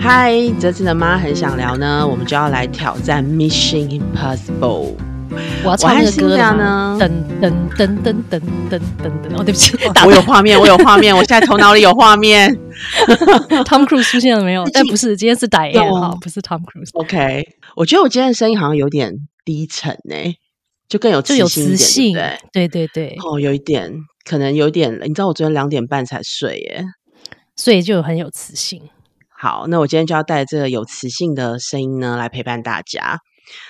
[0.00, 4.94] 嗨，这次的妈很想聊呢，我们就要来挑战 Mission Impossible。
[5.64, 6.96] 我要唱那个歌了呢？
[7.00, 8.40] 噔噔噔噔噔
[8.70, 9.36] 噔噔噔！
[9.36, 9.76] 哦，对不起，
[10.06, 12.48] 我有画面，我有画面，我现在头脑里有画面。
[13.66, 14.64] Tom Cruise 出现了没有？
[14.72, 16.90] 但 不是，今天是 Diane 哈，不是 Tom Cruise。
[16.94, 17.44] OK，
[17.76, 19.12] 我觉得我今天的声音好像有点
[19.44, 20.16] 低沉呢，
[20.88, 22.16] 就更有就有磁性，
[22.52, 23.16] 对对对。
[23.24, 23.92] 哦，有一点，
[24.24, 26.84] 可能有点，你知道我昨天两点半才睡耶，
[27.56, 28.80] 所以就很有磁性。
[29.40, 33.20] 好，那我今天就要带这个有磁性的声音呢，来陪伴大家。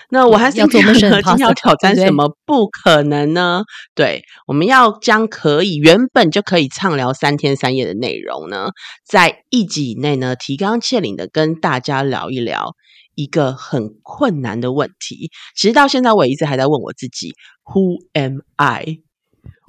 [0.08, 2.34] 那我还是要做梦， 今天要挑战什么？
[2.46, 3.64] 不可能呢？
[3.94, 8.70] 对，我们要将可以原本就可以畅聊三天三夜的内容呢，
[9.06, 12.74] 在一集以内呢，提纲挈领的跟大家聊一聊
[13.14, 15.30] 一个很困难的问题。
[15.54, 19.00] 其实到现在，我一直还在问我自己：Who am I？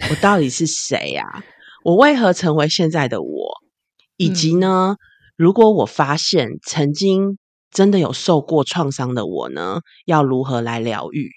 [0.09, 1.44] 我到底是谁呀？
[1.84, 3.58] 我为何成为现在的我？
[4.16, 4.95] 以及呢？
[5.39, 7.38] 如果我发现曾经
[7.72, 11.30] 真的有受过创伤的我呢，要如何来疗愈？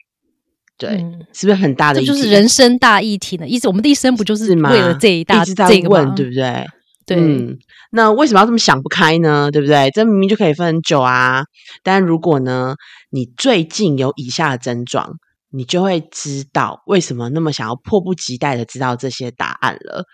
[0.76, 2.04] 对，是不是很大的？
[2.04, 3.46] 就是人生大议题呢？
[3.46, 6.66] 意思我们的一生不就是为了这一大这个问，对不对？
[7.06, 7.56] 对。
[7.92, 9.52] 那为什么要这么想不开呢？
[9.52, 9.88] 对不对？
[9.92, 11.44] 这明明就可以分很久啊！
[11.84, 12.74] 但如果呢，
[13.10, 15.12] 你最近有以下的症状，
[15.52, 20.04] 你就会知道为什么那么想要迫不及待的知道这些答案了。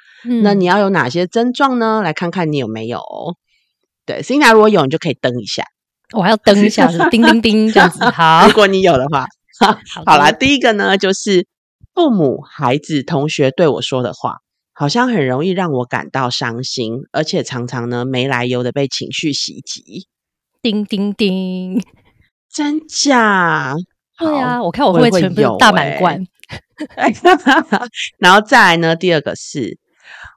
[0.42, 2.02] 那你要有哪些症状呢？
[2.04, 3.00] 来看看你有没有。
[4.08, 5.62] 对，Cina 如果有，你就可以登一下。
[6.16, 8.02] 我还要登一下，是叮叮叮 这样子。
[8.06, 9.26] 好，如果你有的话，
[10.06, 11.46] 好啦，第一个呢，就是
[11.92, 14.38] 父母、孩子、同学对我说的话，
[14.72, 20.06] 好像很容易让我感到伤心，而且常常呢没来由的被情绪袭击。
[20.62, 21.84] 叮叮叮，
[22.50, 23.74] 真假？
[24.18, 26.24] 对啊，我看我会不会全部大满贯？
[28.18, 29.78] 然后再来呢，第二个是。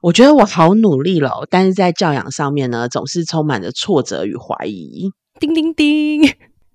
[0.01, 5.11] 我觉得我好努力了，但是在教养上面呢，总是充满着挫折与怀疑。
[5.39, 6.27] 叮叮叮！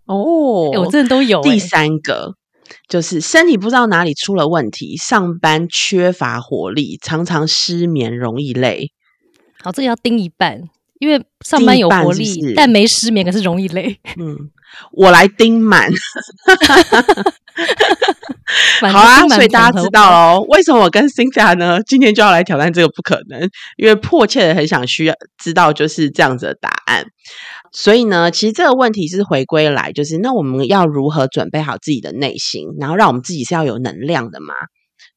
[0.07, 1.41] 哦，我真的都有。
[1.43, 2.35] 第三个
[2.89, 8.92] 就是身体不知道哪里出了问题，上班缺乏活力，常常失眠，容易累。
[9.61, 10.63] 好，这个要盯一半，
[11.01, 13.98] 因为上班有活力，但没失眠，可是容易累。
[14.17, 14.51] 嗯，
[14.92, 15.91] 我来盯满。
[18.81, 23.48] 好啊，所以大家知道喽，为什么我跟 Cynthia 呢，今天就要来挑战这个不可能？
[23.77, 27.07] 因为迫切的很想需要知道就是这样子的答案。
[27.73, 34.55] 所以呢，其实这个问题是回归来，就是那我们要如何准备好自己的内心，然后让我们自己是要有能量的嘛？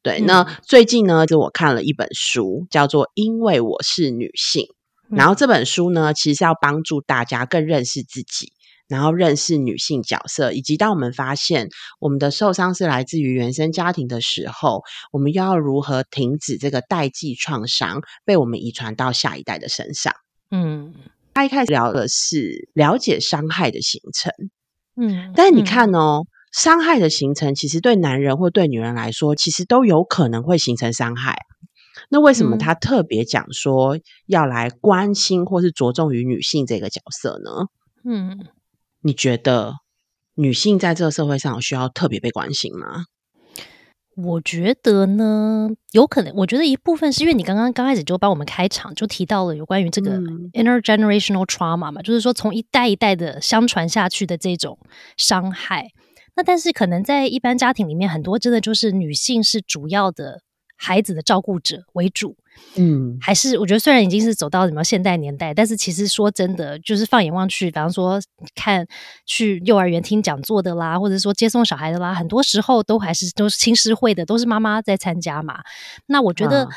[0.02, 0.19] 对。
[0.22, 4.64] 那最近呢，就我看了一本书，叫做《因为我是女性》，
[5.16, 8.52] 然后这本书呢，其实是要帮助大家更认识自己。
[8.89, 11.69] 然后认识女性角色，以及当我们发现
[12.00, 20.16] 我们的受伤是来自于原生家庭的时候，我们又要如何停止这个代际创伤被我们遗传到下一代的身上？
[20.50, 20.95] 嗯，
[21.35, 24.33] 他一开始聊的是了解伤害的形成，
[24.95, 31.38] 嗯，但是你看哦，伤害的形成其实对男人或对女人来说，其实都有可能会形成伤害。
[32.09, 37.67] 那为什么他特别讲说要来关心或是着重于女性这个角色呢？
[38.03, 38.47] 嗯。
[39.02, 39.74] 你觉得
[40.36, 43.06] 女性在这个社会上有需要特别被关心吗？
[44.18, 46.34] 我觉得呢，有可能。
[46.36, 50.20] 我觉得一部分是因为你刚刚刚开始就帮我们开场，就提到了有关于这个
[50.52, 54.78] intergenerational trauma 嘛，就是说从一代一代的相传下去的这种
[55.16, 55.88] 伤害。
[56.36, 60.42] 那但是可能在一般家庭里面，很多真的就是女性是主要的
[60.79, 62.35] 孩子的照顾者为主。
[62.75, 68.19] 嗯，还是我觉得虽然已经是走到什么现代年代，但是其实说真的，就是放眼望去，比方说
[68.56, 68.88] 看
[69.25, 75.59] 去幼儿园听讲座的啦，或者说接送小孩的啦，很多时候都还是都是亲师会的，都是妈妈在参加嘛。
[76.07, 76.68] 那我觉得。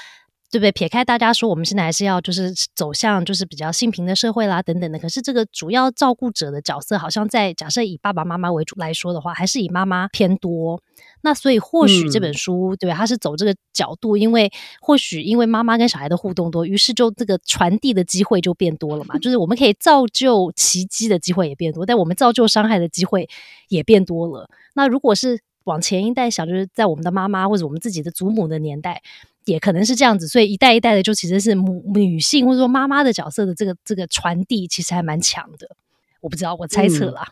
[0.53, 0.71] 对不对？
[0.71, 4.99] 撇开大家说，我们现在还是要就是走向就是比较性平的社会啦，等等的。
[4.99, 10.79] 可是这个主要照顾者的角色，好像在假设以爸爸妈妈为主来说的话，还是以妈妈偏多。
[11.23, 12.95] 那所以或许这本书，对吧？
[12.95, 14.53] 它是走这个角度，因为
[14.83, 19.17] 或许因为妈妈跟小孩的互动多，于是就这个传递的机会就变多了嘛。
[19.17, 23.27] 就是我们可以造就奇迹的机会也变多，但我们造就伤害的机会
[23.69, 24.47] 也变多了。
[24.75, 29.01] 那如果是往前一代想，就是在我们的妈妈或者我们自己的祖母的年代。
[29.45, 35.69] 也可能是这样子，所以一代一代的就其实是母女性或者说妈妈的角色的这个这个传递，其实还蛮强的。
[36.21, 37.27] 我不知道，我猜测啦。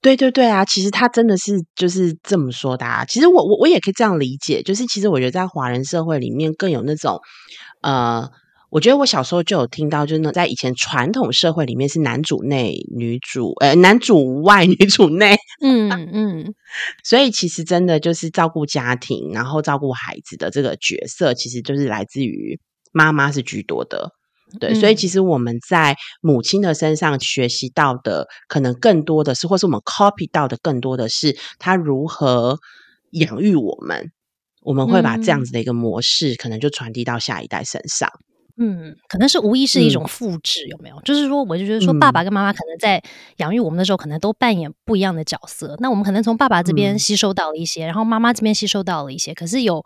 [0.00, 2.84] 对对对啊，其实他真的是就是这么说的。
[2.84, 3.04] 啊。
[3.04, 7.20] 其实我我我也可以这样理解，就是其实我觉得在华人社会里面更有那种
[7.80, 8.30] 呃。
[8.74, 16.54] 我觉得我小时候就有听到，就是呢，在以前传统社会里面是男主内女主，呃，男主外 女主内，嗯嗯，
[17.04, 22.58] 所以其实真的就是照顾家庭，然后照顾孩子的这个角色，其实就是来自于
[22.90, 24.10] 妈妈是居多的。
[24.58, 32.58] 对，所以其实我们在母亲的身上学习到的，可能更多的是，或是我们 copy 到的更多的是，她如何
[33.12, 34.10] 养育我们。
[34.62, 38.10] 我们会把这样子的一个模式，可能就传递到下一代身上。
[38.56, 41.00] 嗯，可能是无疑是一种复制，有没有？
[41.04, 43.02] 就是说，我就觉得说，爸爸跟妈妈可能在
[43.38, 45.76] 养育我们的时候，可能都扮演不一样的角色。
[45.80, 49.84] 那我们可能从爸爸这边吸收到了一些，然后妈妈这边吸收到了一些，可是有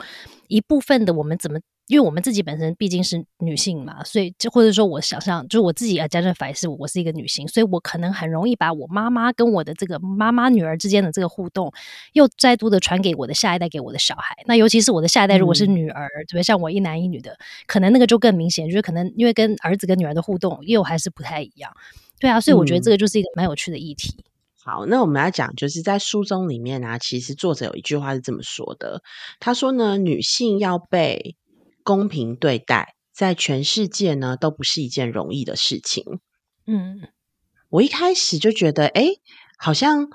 [0.49, 1.61] 一部分的我们怎么？
[1.87, 11.73] 因为我们自己本身毕竟是女性嘛，所以就或者说我想象，就是我自己啊，家政法是我是一个女性，所以我可能很容易把我妈妈跟我的这个妈妈女儿之间的这个互动，
[12.13, 14.37] 又再度的传给我的下一代，给我的小孩。
[14.45, 16.43] 那尤其是我的下一代如果是女儿，对不对？
[16.43, 21.73] 像我一男一女的，可能那个就更明显，就是可能因为跟儿子跟女儿的互动又还是不太一样。
[22.21, 24.15] 对啊，所以我觉得这个就是一个蛮有趣的议题。
[24.69, 29.01] 好，那我们要讲，就是在书中里面啊，其实作者有一句话是这么说的，
[29.41, 31.37] 他说呢，女性要被。
[31.85, 36.05] 公平对待，在全世界呢都不是一件容易的事情。
[36.67, 37.01] 嗯，
[37.71, 39.07] 我一开始就觉得，哎，
[39.59, 40.07] 好像，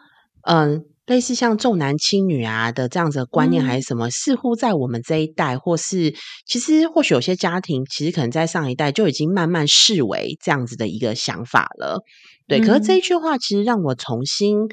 [0.44, 6.14] 嗯，类似像重男轻女啊的这样子的观念，还是什么，似乎在我们这一代，或是
[6.46, 12.04] 其实或许有些家庭，其实可能在上一代就已经慢慢视为这样子的一个想法了。
[12.48, 14.68] 对，可是这一句话其实让我重新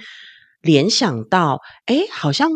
[0.62, 2.50] 联想到，哎，好像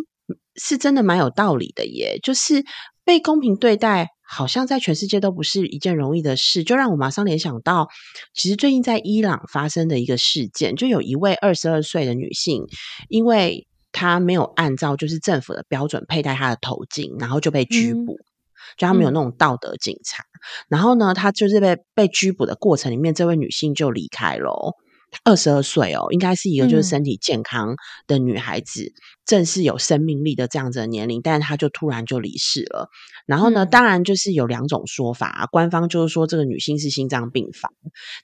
[0.56, 2.64] 是真的蛮有道理的耶，就是
[3.05, 4.08] 被公平对待。
[4.26, 7.88] 好像在全世界都不是一件容易的事，就让我马上联想到，
[8.32, 12.62] 其实最近在伊朗发生的一个事件，就有一位二十二岁的女性，
[13.11, 18.16] 因为她没有按照就是政府的标准佩戴她的头巾，然后就被拘捕，
[18.78, 20.25] 就他们有那种道德警察，
[20.69, 24.75] 然后呢，她就是被被拘捕的过程里面，这位女性就离开了。
[25.22, 27.76] 二十二岁哦，应该是一个就是身体健康
[28.06, 28.93] 的女孩子，
[29.25, 32.88] 正是有生命力的这样子的年龄，但是她就突然就离世了。
[33.26, 37.70] 然后呢，当然就是有两种说法，啊官方就是说这个女性是心脏病发，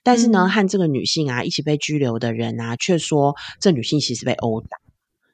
[0.03, 4.77] 但是呢，和这个女性啊一起被拘留的人啊，却说这女性其实被殴打，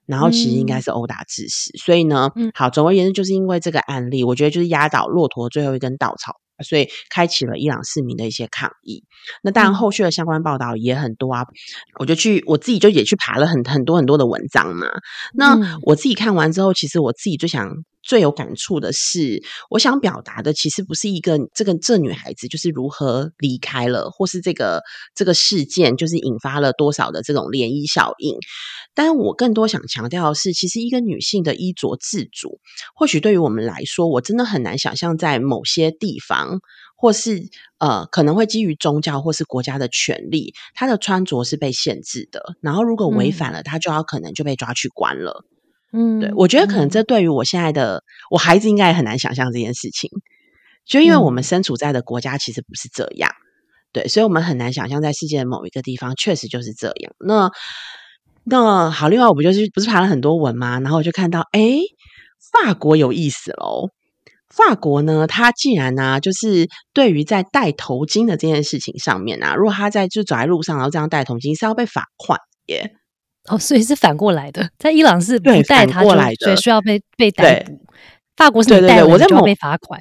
[0.06, 1.71] 然后其实应该是殴打致死。
[1.77, 6.36] 所以呢，好，总而言之，就是因为这个案例，我觉得就是压倒骆驼最后一根稻草。
[6.63, 9.04] 所以开启了伊朗市民的一些抗议。
[9.44, 11.45] 那当然，后续的相关报道也很多啊。
[12.00, 14.88] 我就去我自己就也去爬了很很多很多的文章嘛。
[15.33, 17.69] 那我自己看完之后，其实我自己最想。
[18.07, 24.81] 最有感触的是，我想表达的其实不是一个这个这女孩子就是如何离开了，或是这个
[25.13, 28.38] 这个事件就是引发了多少的这种涟漪效应。
[28.94, 32.62] 但我更多想强调的是，其实一个女性的衣着自主，
[32.95, 36.62] 或许对于我们来说，我真的很难想象在某些地方，
[36.95, 42.56] 或是呃可能会基于宗教或是国家的权利，她的穿着是被限制的。
[42.62, 45.44] 然后如果违反了，她就要可能就被抓去关了。
[45.94, 50.10] 嗯，对，我觉得可能这对于我现在的我孩子应该也很难想象这件事情，
[50.86, 53.31] 就因为我们身处在的国家其实不是这样，
[53.94, 57.13] 对，所以我们很难想象在世界的某一个地方确实就是这样。
[57.19, 57.50] 那
[58.44, 60.80] 那好，另外我不就是不是爬了很多文吗？
[60.80, 61.80] 然后我就看到，哎，
[62.51, 63.90] 法国有意思喽。
[64.50, 72.95] 法国呢，他既然呢，就是对于在戴头巾的这件事情上面啊，如果他在就走在路上然后这样戴头巾，是要被罚款耶。
[73.50, 77.80] 哦，所以是反过来的，在伊朗是不带他过来的，所以需要被被逮捕。
[78.36, 80.00] 法国是对对对，我在某被罚款。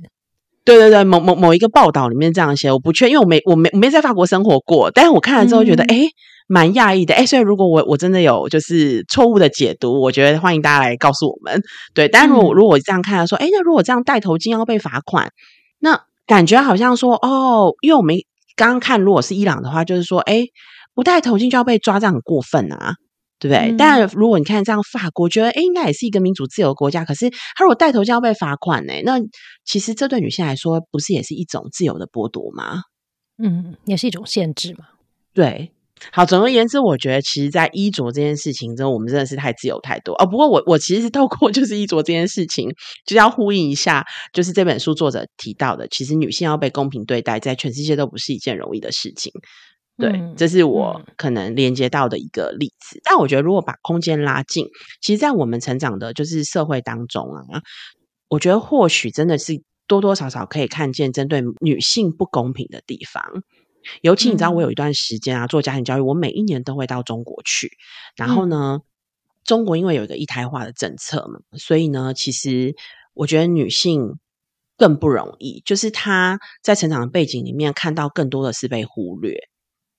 [0.64, 6.08] 对对对，某某某一个报道里面这样写，我不确，因为我没我没没在法国生活过，但是我看了之后觉得，哎，
[6.48, 11.62] 蛮讶异的，哎，所以如果我我真的有就是错误的解读，我觉得欢迎大家来告诉我们。
[11.94, 15.30] 对，但如果如果我这样看，说，哎，那如果这样戴头巾要被罚款，
[15.78, 18.16] 那感觉好像说，哦，因为我们
[18.56, 20.46] 刚刚看，如果是伊朗的话，就是说，哎，
[20.94, 22.96] 不戴头巾就要被抓，这样很过分啊。
[23.38, 23.74] 对不对？
[23.76, 27.04] 但如果你看这样，法国觉得哎，应该也是一个民主自由的国家。
[27.04, 28.92] 可是他如果带头就要被罚款呢？
[29.04, 29.18] 那
[29.64, 32.82] 其实这对女性来说，不是也是一种自由的剥夺吗？
[33.38, 34.86] 嗯，也是一种限制嘛。
[35.34, 35.70] 对，
[36.10, 40.24] 好，总而言之，我觉得其实，在衣着这件事情中，我们真的是太自由太多哦。
[40.26, 42.70] 不过，我我其实是透过就是衣着这件事情，
[43.04, 44.02] 就要呼应一下，
[44.32, 49.30] 就是这本书作者提到的，其实女性要被公平对待，在全世界都不是一件容易的事情。
[49.98, 53.00] 对，这是我可能连接到的一个例子。
[53.02, 54.66] 但我觉得，如果把空间拉近，
[55.00, 57.62] 其实，在我们成长的，就是社会当中啊，
[58.28, 63.24] 我觉得或许真的是多多少少可以看见针对女性不公平的地方。
[64.02, 67.70] 尤其你知道，我有一段时间啊，做家庭教育，我每一年都会到中国去。
[68.16, 68.80] 然后呢，
[69.44, 72.74] 中国因为有一个一胎化的政策嘛，所以呢，其实
[73.14, 74.18] 我觉得女性
[74.76, 79.48] 更不容易，就是她在成长的背景里面看到更多的是被忽略。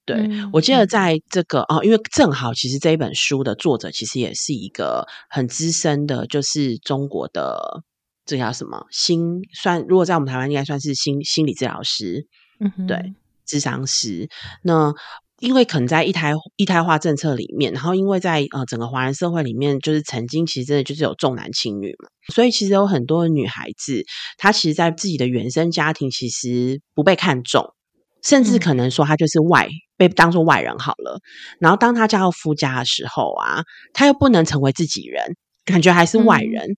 [0.07, 7.83] 对，我记得在这个哦，因为正好其实这一本书的作者其实也是一个很资深的，就是中国的
[8.25, 9.85] 这叫什么心算？
[9.87, 12.25] 如果在我们台湾应该算是心心理治疗师。
[12.59, 13.13] 嗯，对，
[13.45, 14.27] 智商师。
[14.63, 14.91] 那
[15.39, 24.03] 因为可能在一胎一胎化政策里面，然后因为在呃整个华人社会里面，就是曾经其实真的就是有重男轻女嘛，所以其实有很多女孩子，
[24.39, 27.75] 她其实，在自己的原生家庭其实不被看重，
[28.23, 31.19] 甚至可能说他就是外被当做外人好了。
[31.59, 36.77] 然后当他嫁到夫家的时候啊，他又不能成为自己人，感觉还是外人。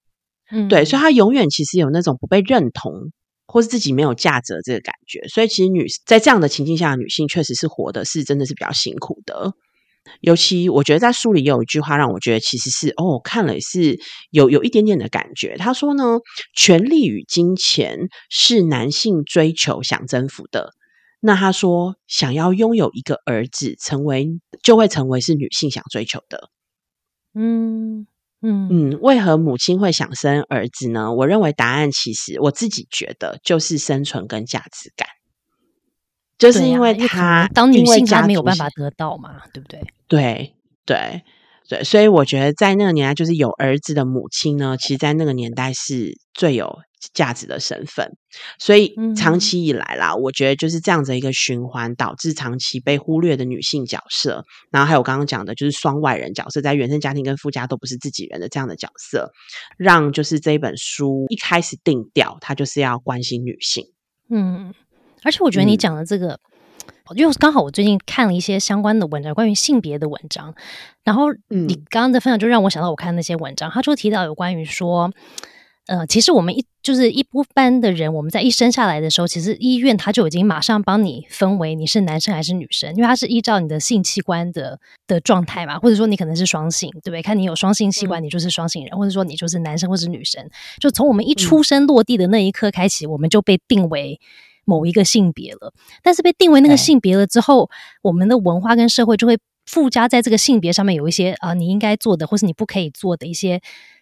[0.51, 3.12] 嗯，对，所以他永远其实有那种不被认同。
[3.51, 9.53] 或是自己没有价值这个感觉，所以其实女在这样的情境下，女性确实是活的是真的是比较辛苦的。
[10.22, 13.98] 尤其我觉得在书里有一句话让我觉得其实是哦，看了是
[14.29, 15.58] 有有一点点的感觉。
[15.58, 16.19] 他说呢，
[16.55, 17.98] 权力与金钱
[18.29, 20.69] 是男性追求想征服的。
[21.19, 24.27] 那他说，想要拥有一个儿子，成为
[24.63, 26.49] 就会成为是女性想追求的。
[27.33, 28.07] 嗯。
[28.41, 31.13] 嗯嗯，为何母亲会想生儿子呢？
[31.13, 35.09] 我认为答案其实我自己觉得就是生存跟价值感，
[36.38, 39.81] 就是因为他当女性她没有办法得到嘛，对不对？
[40.07, 41.21] 对对
[41.67, 46.79] 对，所以我觉得在那个年代，就是有儿子的母亲呢，其实，在那个年代是最有。
[47.13, 48.18] 价值的身份，
[48.60, 59.32] 所以长期以来啦，我觉得就是这样子一个循环，导致长期被忽略的女性角色，然后还有刚刚讲的，就是双外人角色，在原生家庭跟夫家都不是自己人的这样的角色，
[59.77, 63.86] 让就是这一本书一开始定调，它就是要关心女性。
[64.29, 64.74] 嗯，
[65.24, 66.38] 而且我觉得你讲的这个，
[67.15, 70.53] 因为刚好我最近看了一些相关的文章，关于性别的文章，
[71.06, 75.10] 然后你刚刚的分享就让我想到我看那些文章，他就提到有关于说。
[75.89, 87.24] 呃，其实我们一就是一般的人，我们在一生下来的时候，其实医院他就已经马上帮你分为你是男生还是女生，因为它是依照你的性器官的的状态嘛，或者说你可能是双性，对不对？
[87.24, 90.48] 看你有双性器官，你就是双性人，或者说你就是男生或是女生。
[90.79, 94.19] 就从我们一出生落地的那一刻开始，我们就被定为
[94.65, 95.74] 某一个性别了。
[96.03, 97.67] 但是被定为那个性别了之后，
[98.03, 103.60] 我们的文化跟社会就会附加在这个性别上面有一些啊，你应该做的，或是你不可以做的一些。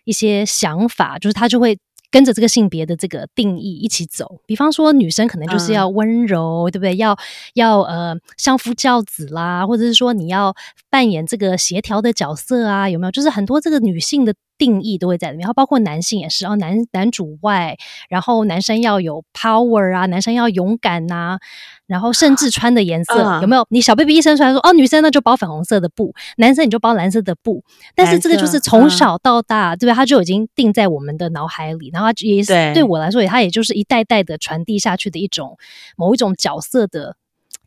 [0.07, 1.77] 一些想法，就是他就会
[2.09, 4.39] 跟着这个性别的这个定义一起走。
[4.45, 6.95] 比方说，女生可能就是要温柔，对不对？
[6.95, 7.17] 要
[7.55, 10.55] 要呃相夫教子啦，或者是说你要
[10.89, 13.11] 扮演这个协调的角色啊，有没有？
[13.11, 17.77] 就是很多这个女性的定义都会在里面，然后包括男性也是哦，男男主外，
[18.09, 21.37] 然后男生要有 power 啊，男生要勇敢呐。
[21.85, 23.65] 然后甚至穿的颜色有没有？
[23.69, 27.63] 你小 baby 一生出来说哦，女生那就包粉红色的布，男生你就包蓝色的布。
[27.95, 29.93] 但是这个就是从小到大，对吧？
[29.95, 35.57] 他就已经定在我们的脑海里，然后也是对我来说，也他也就是一代代的传递下去的一种
[35.95, 37.15] 某一种角色的。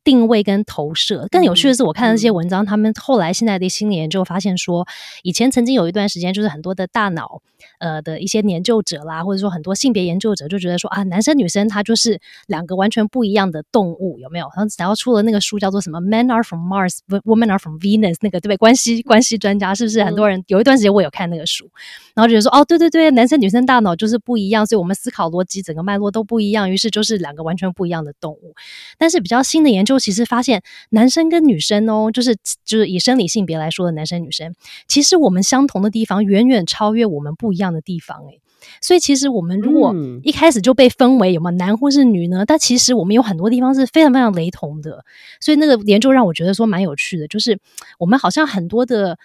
[0.03, 4.87] 定位跟投射更有趣的是，我看那些文章，他们后来现在的心理研究发现说，
[5.23, 7.43] 以前曾经有一段时间，就是很多的大脑
[7.79, 14.49] 呃的一些研究者啦，或者说很多性别研究者就觉得说啊，男生女生他就是两个完全不一样的动物，有没有？
[14.79, 18.57] 然后出了那个书叫做什么？Men are from Mars, Women are from Venus，那个对不对？
[18.57, 21.71] 关系关系专家是不是很多人有一段时间我有看那个书，
[22.15, 28.55] 然后觉得说哦，对对对，男生女生大脑就是不一样，所以我们思考逻辑整个脉络都不一样，于是就是两个完全不一样的动物。
[28.97, 29.90] 但是比较新的研究。
[29.91, 34.55] 就其实发现，男生跟女生哦，就是就是以生理性别来说的男生女生，
[34.87, 38.41] 其实我们相同的地方远远超越我们不一样的地方诶。
[38.81, 39.93] 所以其实我们如果
[40.23, 42.45] 一开始就被分为有没有男或是女呢？
[42.47, 45.05] 但其实我们有很多地方是非常非常雷同的。
[45.41, 47.59] 所以那个研究让我觉得说蛮有趣的，就是
[47.99, 49.19] 我们好像很多的。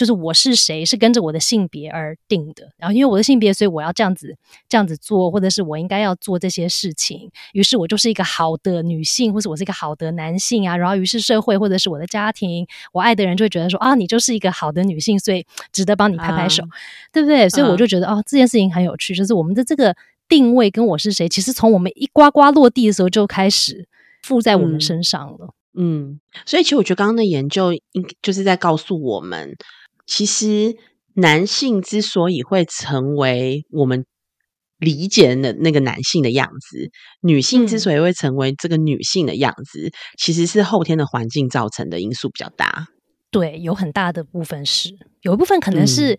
[0.00, 4.34] 就是我是谁是跟着我的性别而定的，然后因为我的性别，所以我要这样子
[4.66, 7.30] 这样子做，或者是我应该要做这些事情。
[7.52, 10.74] 于是我就是一个好的女性，或者我是一个好的男性啊。
[10.74, 16.64] 然后于是社会或者是我的家庭，我爱的人就会觉得说啊，你就是一个好的女性，所以值得帮你拍拍手，
[17.12, 17.46] 对不对？
[17.50, 19.94] 所以我就觉得哦，这件事情很有趣，就是我们的这个
[20.26, 23.86] 定位跟我是谁，其实从我们一呱呱落地的时候就开始
[24.22, 25.50] 附在我们身上了。
[25.76, 27.82] 嗯，所以其实我觉得刚刚的研究应
[28.22, 29.54] 就是在告诉我们。
[30.10, 30.76] 其实，
[31.14, 34.04] 男性之所以会成为我们
[34.76, 36.90] 理解的那个男性的样子，
[37.22, 42.88] 女性之所以会成为这个女性的样子，其实是后天的环境造成的因素比较大。
[43.30, 44.90] 对，有很大的部分是，
[45.22, 46.18] 有一部分可能是。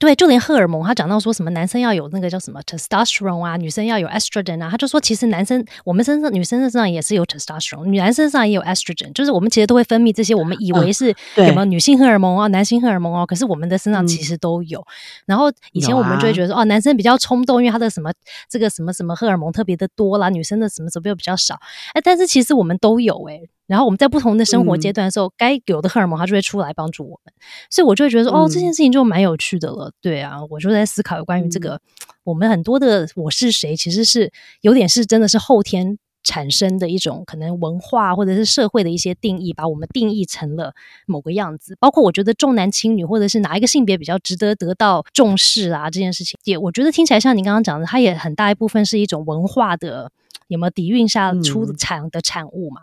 [0.00, 14.82] 对，就连荷尔蒙，他讲到说什么男生要有那个叫什么 testosterone 啊，女生要有 estrogen 啊，他就说其实男生我们身上女生身上也是有 testosterone，女男身上也有 estrogen，就是我们其实都会分泌这些，我们以为是有没有女性荷尔蒙啊，男性荷尔蒙哦，可是我们的身上其实都有。
[15.26, 18.10] 然后以前我们就会觉得说，哦，男生比较冲动，因为他的什么
[18.48, 21.60] 这个什么什么荷尔蒙特别的多啦，女生的什么什么又比较少。
[21.92, 23.42] 哎，但是其实我们都有哎。
[23.70, 27.32] 然后我们在不同的生活阶段的时候，该有的荷尔蒙它就会出来帮助我们，
[27.70, 29.92] 所以我就会觉得说，哦，这件事情就蛮有趣的了。
[30.02, 31.80] 对啊，我就在思考有关于这个，
[32.24, 40.74] 我们很多的我是谁，其实是有点是真的是后天产生的一种可能文化或者是社会的一些定义，把我们定义成了
[41.06, 41.76] 某个样子。
[41.78, 50.10] 包括我觉得重男轻女，或者是哪一个性别比较值得得到重视啊，这件事情也我觉得听起来像你刚刚讲的，它也很大一部分是一种文化的
[50.48, 52.80] 有没有底蕴下出产的产物嘛？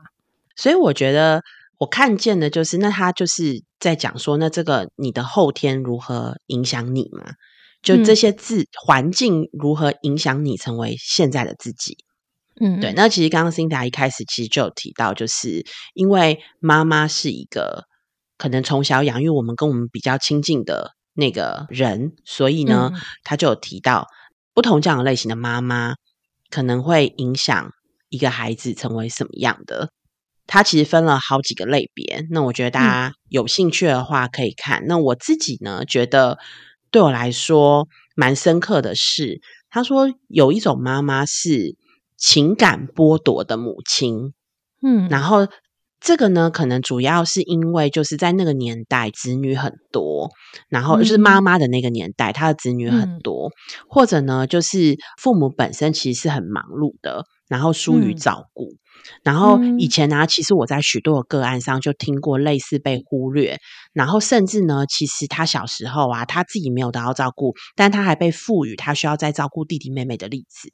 [0.57, 1.41] 所以我觉得
[1.77, 7.33] 我看见的就是，那他就是在讲说，那这个你的后天如何影响你嘛？
[7.83, 11.95] 就这些字环境如何影响你成为现在的自己？
[12.59, 12.91] 嗯，对。
[12.93, 17.83] 那其实刚刚辛达一开始其实就有提到，就是因为妈妈是一个
[18.35, 22.91] 可能从小养育我们跟我们比较亲近的那个人，所以呢，
[23.23, 24.07] 他就有提到
[24.55, 25.93] 不同这样的类型的妈妈
[26.49, 27.71] 可能会影响
[28.09, 29.91] 一个孩子成为什么样的。
[30.47, 32.25] 他其实分了好几个类别。
[32.31, 34.83] 那我觉得大家有兴趣的话可以看。
[34.87, 36.39] 那我自己呢，觉得
[36.89, 41.75] 对我来说蛮深刻的是，他说有一种妈妈是。
[42.19, 44.33] 情感剥夺的母亲，
[44.81, 45.47] 嗯，然后
[46.01, 50.31] 这个呢，可能主要是因为就是在那个年代，子女很多，
[50.67, 53.51] 然后就是妈妈的那个年代，她的子女很多，
[53.87, 58.73] 或者呢，就是父母本身其实是很忙碌的，然后疏于照顾。
[59.23, 63.57] 然后以前呢，其实我在许多的个案上就听过类似被忽略，
[63.93, 70.69] 然后甚至呢，其实他小时候啊，他自己没有得到照顾，但他还被赋予他需要再照顾弟弟妹妹的例子。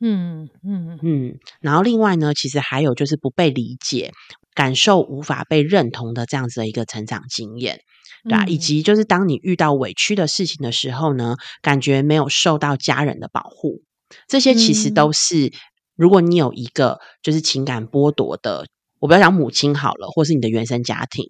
[0.00, 0.98] 嗯嗯。
[1.02, 4.12] 嗯，然后另外呢，其实还有就是不被理解、
[4.54, 7.80] 感受无法被认同的这样子的一个成长经验，
[8.24, 8.44] 对吧？
[8.46, 13.80] 以及就是当你遇到委屈的事情的时候呢，感觉没有受到家人的保护，
[14.28, 15.50] 这些其实都是
[15.96, 18.66] 如果你有一个就是情感剥夺的，
[19.00, 21.24] 我不要讲母亲好了，或是你的原生家庭，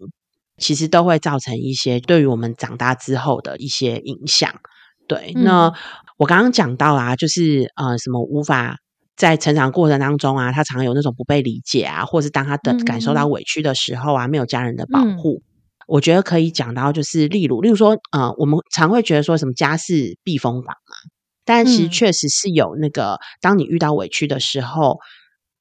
[0.58, 4.54] 其实都会造成一些对于我们长大之后的一些影响。
[5.08, 5.72] 对，那。
[6.18, 8.78] 我刚刚讲到啊，就是呃，什么无法
[9.16, 15.42] 在成长过程当中啊，他常有那种不被理解啊，或是当他的感受到委屈的时候啊，没有家人的保护。
[15.86, 20.94] 我觉得可以讲到，就是例如，例如说，呃，我们常会觉得说什么家是避风港啊，
[21.46, 24.98] 但其实确实是有那个，当你遇到委屈的时候，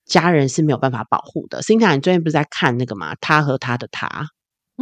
[0.06, 1.62] 家人是没有办法保护的。
[1.62, 3.15] 辛卡，你最近不是在看那个吗？
[3.21, 4.26] 他和他的他，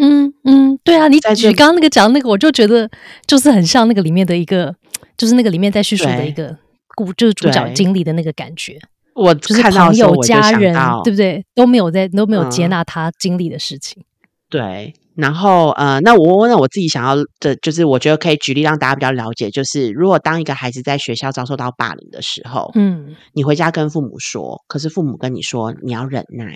[0.01, 2.89] 嗯嗯，对啊，你举刚刚那个讲那个，我就觉得
[3.27, 4.75] 就是很像那个里面的一个。
[5.15, 6.57] 就是那个里面在叙述的一个
[6.95, 8.79] 故，就是主角经历的那个感觉。
[9.13, 11.45] 我就是朋友、家人，对不对？
[11.53, 14.03] 都没有在，都没有接纳他经历的事情。
[14.49, 26.55] 对，然后呃，那我那我自己想要的，就是我觉得可以举例让大家比较了解，就是如果当一个孩子在学校遭受到霸凌的时候，嗯，你回家跟父母说，可是父母跟你说你要忍耐，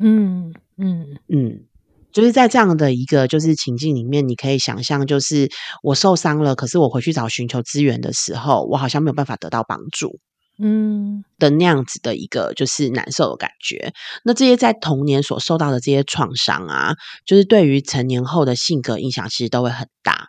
[0.00, 1.06] 嗯嗯。
[1.28, 1.64] 嗯。
[2.12, 5.50] 就是在这样的一个就是情境里面，你可以想象，就是
[5.82, 10.20] 我受伤了，可是我回去找寻求资源的时候，我好像没有办法得到帮助，
[10.58, 13.92] 嗯的那样子的一个就是难受的感觉。
[14.24, 20.28] 那这些在童年所受到的这些创伤啊，就是对于成年后的性格影响，其实都会很大。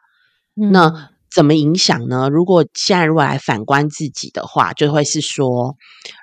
[0.54, 2.30] 那怎么影响呢？
[2.30, 5.76] 如果现在如果来反观自己的话，就会是说，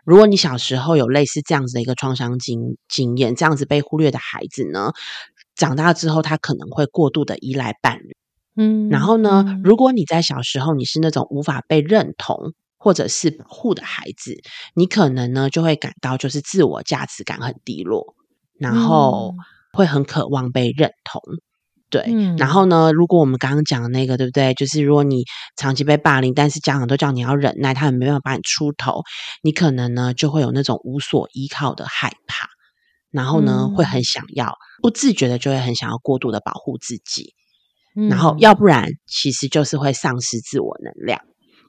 [0.07, 4.93] 如果你小时候有类似这样子的一个创伤经经验，这样子被忽略的孩子呢？
[5.55, 8.17] 长大之后，他可能会过度的依赖伴侣，
[8.57, 14.37] 嗯，然后呢，如果你在小时候你是那种无法被认同或者是保护的孩子，
[14.75, 18.16] 你可能呢就会感到就是自我价值感很低落，
[18.59, 19.35] 然后
[19.73, 21.23] 会很渴望被认同，
[21.88, 22.03] 对，
[22.38, 24.53] 然后呢，如果我们刚刚讲的那个，对不对？
[24.55, 25.25] 就是如果你
[25.57, 29.03] 长期被霸凌，但是家长都叫你要忍耐，他们没办法把你出头，
[29.42, 32.49] 你可能呢就会有那种无所依靠的害怕。
[33.11, 37.35] 然后呢，会很想要，不自觉的就会很想要过度的保护自己，
[38.09, 41.21] 然后要不然其实就是会丧失自我能量，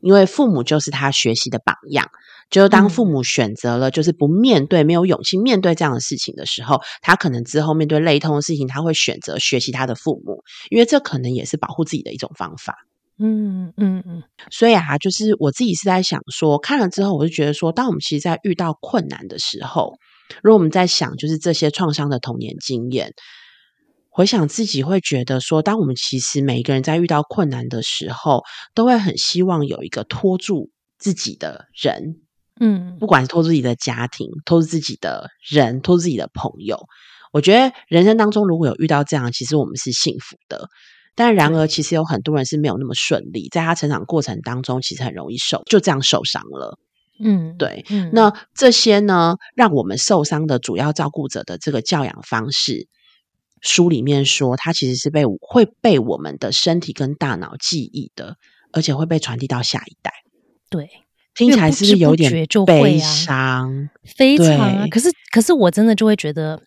[0.03, 2.07] 因为父母就是他学习的榜样。
[2.49, 12.75] 就是当父母选择了就是不面对、没有勇气面对这样的事情的时候，他可能之后面对类痛的事情，他会选择学习他的父母，因为这可能也是保护自己的一种方法。
[13.17, 14.21] 嗯嗯嗯。
[14.51, 19.95] 所以啊，就是我自己是在想说，看了之后，我就觉得说，当我们其实，在遇到困难的时候。
[20.41, 23.13] 如果我们在想，就是这些创伤的童年经验，
[24.13, 28.43] 回想自己会觉得说，当我们其实每一个人在遇到困难的时候，
[28.75, 32.17] 都会很希望有一个拖住自己的人，
[32.59, 36.85] 嗯，不管是拖住自己的家庭，拖住自己的人，拖住自己的朋友。
[37.31, 40.69] 我觉得人生当中如果有遇到这样，其实我们是幸福的。
[41.15, 46.77] 但然而，其实有很多人是没有那么顺利，在他成长过程当中，其实很容易受就这样受伤了。
[47.19, 52.87] 嗯，对，那这些呢，让我们受伤的主要照顾者的这个教养方式，
[53.63, 58.35] 书里面说，它其实是被会被我们的身体跟大脑记忆的，
[58.71, 60.11] 而且会被传递到下一代。
[60.69, 60.87] 对，
[61.33, 62.31] 听起来是不是有点
[62.67, 63.89] 悲伤？
[64.15, 64.85] 非常啊！
[64.91, 66.61] 可是，可是我真的就会觉得。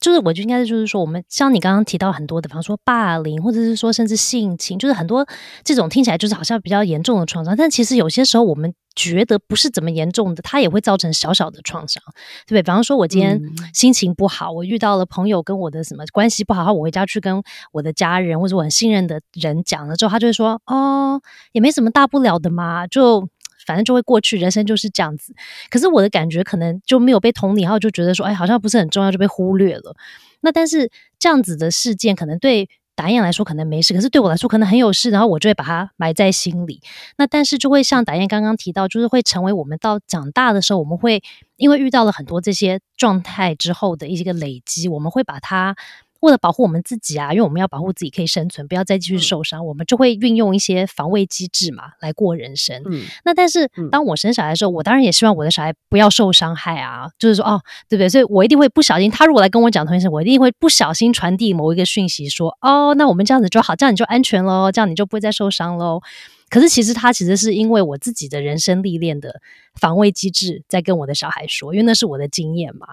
[0.00, 5.26] 就是，我就应该是，就是说，我们像你刚刚提到很多的，比方说霸凌，或者是说甚至性侵，就是很多
[5.62, 12.02] 这种听起来就是好像比较严重的创伤，但其实有些时候我们觉得不是怎么严重的，它也会造成小小的创伤，
[12.46, 12.62] 对不对？
[12.62, 13.40] 比方说，我今天
[13.72, 21.20] 心情不好，我遇到了朋友跟我的什么关系不好，我回家去跟我的家人或者我很信任的人讲了之后，他就会说：“哦，
[21.52, 23.28] 也没什么大不了的嘛，就。”
[23.66, 25.32] 反正就会过去，人生就是这样子。
[25.70, 29.96] 可是我的感觉可能就没有被同理，然后就觉得说，哎，好像不是很重要，就被忽略了。
[30.42, 36.80] 那但是这样子的事件，可能对达燕来说可能没事，可是对我来说可能很有事，然后我就会把它埋在心里。
[37.16, 41.22] 那但是就会像达燕刚刚提到，就是会成为我们到长大的时候，我们会
[41.56, 45.76] 因为遇到了很多这些状态之后的一些个累积，我们会把它。
[46.24, 52.82] 为了保护我们自己啊，因为我们要保护自己可以生存，不要再继续受伤，我们就会运用一些防卫机制嘛来过人生。
[52.86, 58.08] 嗯，那但是当我生小孩的时候，我当然也希望我的小孩不要受伤害啊，就是说哦，对不对？
[58.08, 66.00] 所以我一定会不小心，他如果来跟我讲同一事，我一定会不小心传递某一个讯息，说哦，那我们这样子就好，这样你就安全喽，这样你就不会再受伤喽。
[66.48, 69.40] 可是其实他其实是因为我自己的人生历练的
[69.74, 72.86] 防卫机制在跟我的小孩说，因为那是我的经验嘛。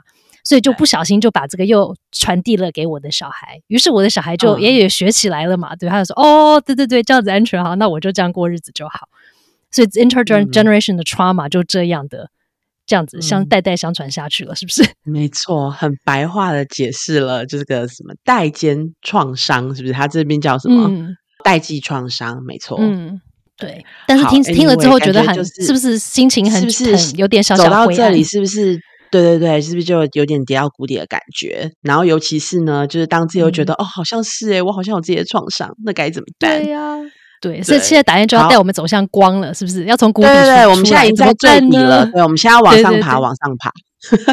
[0.43, 9.07] 所以就不小心就把这个又传递了给我的小孩，于是我的小孩就也也学起来了嘛，对，他就说哦，对对对，这样子安全好，那我就这样过日子就好。
[9.69, 12.29] 所以 intergeneration 的 trauma 就这样的
[12.85, 14.83] 这样子，相代代相传下去了，是不是？
[15.05, 19.93] 没错，很白话的解释了，就是个什么代间创伤，是不是？
[19.93, 20.89] 他这边叫什么
[21.43, 22.43] 代际创伤？
[22.43, 23.21] 没错，嗯，
[23.57, 23.85] 对。
[24.07, 28.81] 但是听听了之后觉得很，是不是心情很是不是有点小小走到这里，是不是？
[29.11, 31.69] 对对对，是不是就有点跌到谷底的感觉？
[31.81, 36.63] 然后尤其是呢，就是当自己又觉得哦，好像是哎，我好像有自己的创伤，那该怎么办？
[36.63, 36.97] 对呀，
[37.41, 39.83] 对，所以现在打雁就要带我们走向光了，是不是？
[39.83, 43.71] 要从谷底对对，我们现在已经在最底了，对，我们现在要往上爬，往上爬。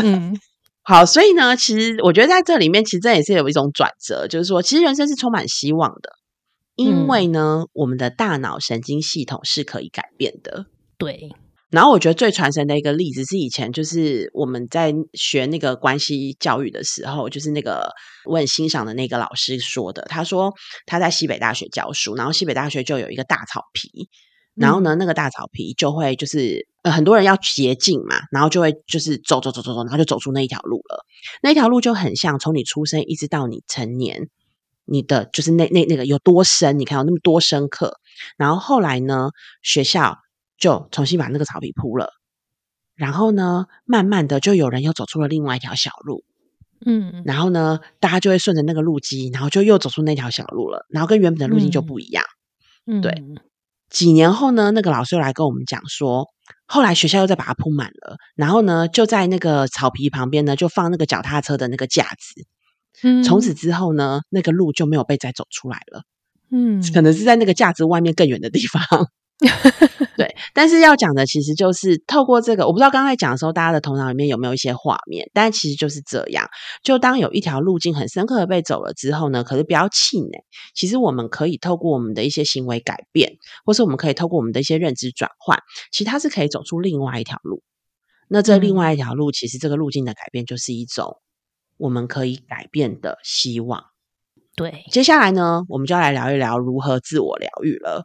[0.03, 0.39] 嗯，
[0.85, 6.13] 好，所以呢，其实我觉得在这里面，其实这也是有一种转折，就是说，其实人生是充满希望的，
[6.77, 11.31] 因为呢，我们的大脑神经系统是可以改变的，对。
[11.71, 17.91] 然后我觉得最传神的一个例子是以前就是我们在学那个关系教育的时候，就是那个
[18.25, 20.01] 我很欣赏的那个老师说的。
[20.09, 20.55] 他说
[20.87, 24.09] 他在西北大学教书，然后西北大学就有一个大草皮，
[24.55, 31.05] 然后呢那个大草皮就会就是呃很多人要捷径嘛，然后就会就是走走走走走，然后就走出那一条路了。
[31.43, 34.31] 那条路就很像从你出生一直到你成年，
[34.87, 36.79] 你的就是那那那个有多深？
[36.79, 37.99] 你看有那么多深刻。
[38.39, 39.29] 然后后来呢
[39.61, 40.17] 学校。
[40.59, 42.11] 就重新把那个草皮铺了，
[42.95, 46.25] 然后呢，慢慢的就有人又走出了另外一条小路，
[46.85, 52.25] 嗯，然后呢，大家就会顺着那个路基，然后就又走出那条小路了，然后跟原本的路径就不一样，
[52.87, 53.23] 嗯，对。
[53.89, 56.27] 几年后呢，那个老师又来跟我们讲说，
[56.67, 62.45] 后来学校又再把它铺满了，然后呢，就在那个草皮旁边呢，就放那个脚踏车的那个架子，
[63.03, 66.03] 嗯，从此之后呢，那个路就没有被再走出来了，
[66.51, 68.83] 嗯，可能是在那个架子外面更远的地方。
[70.17, 75.31] 对，但是要讲的其实就是透过这个，我不知道刚才讲的时候，大家的头脑里面有没有一些画面？
[75.33, 76.49] 但其实就是这样，
[76.83, 80.45] 就当有一条路径很深刻的被走了之后呢，可是不要气馁。
[80.75, 85.61] 其实我们可以透过我们的一些行为改变，或是我们可以透过我们的一些认知转换，
[85.93, 87.63] 其实它是可以走出另外一条路。
[88.29, 91.19] 那这另外一条路，其实这个路径的改变，就是一种
[91.77, 93.85] 我们可以改变的希望。
[94.57, 98.05] 对，接下来呢，我们就要来聊一聊如何自我疗愈了。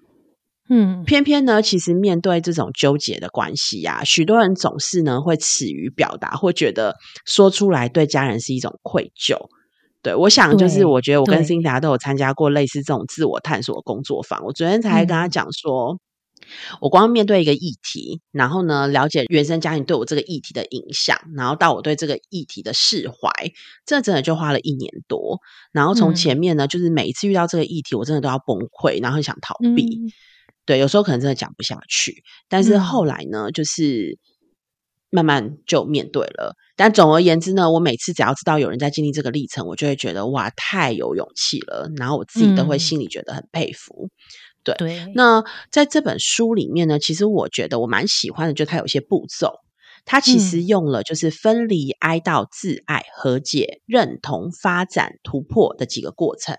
[0.75, 6.95] 嗯，偏偏呢，其实面对这种纠结的关系呀，许多人总是呢会耻于表达，或觉得
[7.27, 9.37] 说出来对家人是一种愧疚。
[10.01, 14.43] 对，我想就是我觉得我跟辛达都有参加过类似这种自我探索工作坊。
[14.43, 15.99] 我昨天才跟他讲说，
[16.81, 23.29] 我光面对一个议题，然后呢了解原生家庭对我这个议题的影响，然后到我对这个议题的释怀，
[23.85, 25.39] 这真的就花了一年多。
[25.71, 30.01] 然后从前面呢，就是每一次遇到这个议题，我真的都要崩溃，然后想逃避。
[30.65, 34.17] 对，有时候可能真的讲不下去，但是后来呢，就是
[35.09, 36.55] 慢慢就面对了。
[36.75, 41.91] 但总而言之呢，我每次只要知道有人在经历这个历程，我就会觉得哇，太有勇气了。
[41.97, 44.09] 然后我自己都会心里觉得很佩服。
[44.63, 49.55] 对，那在这本书里面呢，其实我觉得我蛮喜欢的，就它有些步骤，
[50.05, 56.55] 它其实用了就是分离、哀悼、自爱、和解、认同、发展、突破的几个过程。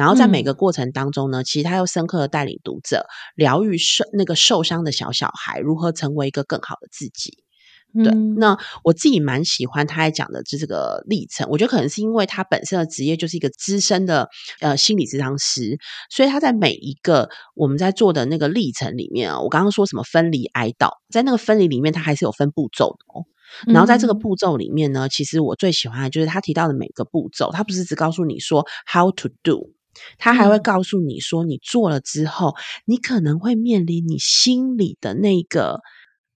[0.00, 7.44] 然后在每个过程当中呢，其实他又深刻的带领读者疗愈受那个受伤的小小孩，如何成为一个更好的自己。
[7.92, 11.48] 对，那我自己蛮喜欢他在讲的这个历程。
[11.50, 15.76] 我觉得可能是因为他本身的职业就是一个资深的呃心理咨商师，
[16.08, 23.26] 所以他在每一个我们在做的那个历程里面啊，我刚刚说什么分离哀悼，在那个分离里面，他还是有分步骤的哦。
[23.66, 29.72] 然后在这个步骤里面呢，其实我最喜欢的就是他提到的每个步骤，他不是只告诉你说 how to do，
[30.18, 35.80] 他还会告诉你说你做了之后，你可能会面临你心里的那个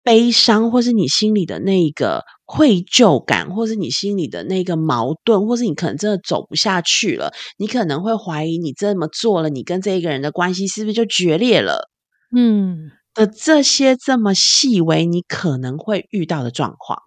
[0.03, 11.89] 悲伤，或是你心里的那个愧疚感，或是你心里的那个矛盾，或是你可能真的走不下去了，你可能会怀疑你这么做了，你跟这一个人的关系是不是就决裂了？
[12.35, 12.91] 嗯。
[13.15, 16.97] 的这些这么细微，你可能会遇到的状况。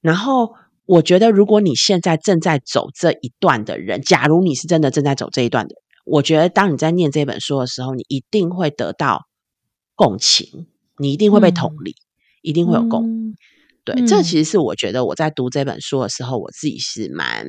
[0.00, 0.54] 然后，
[0.86, 9.26] 我觉得，如果你现在正在走这一段的人，假如你是真的正在走这一段的人，我觉得，当你在念这本书的时候，你一定会得到
[9.94, 10.68] 共情，
[10.98, 11.96] 你一定会被同理，
[12.42, 13.34] 一定会有共。
[13.84, 17.46] 对，这其实是我觉得我在读这本书的时候，我自己是蛮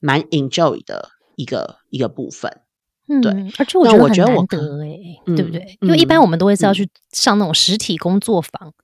[0.00, 2.60] 蛮 enjoy 的一个一个部分。
[3.08, 4.98] 嗯，对，而且我觉得很难得哎，
[5.34, 5.78] 对不对？
[5.80, 8.74] 因为一般我们都会是要去上那种实体工作坊，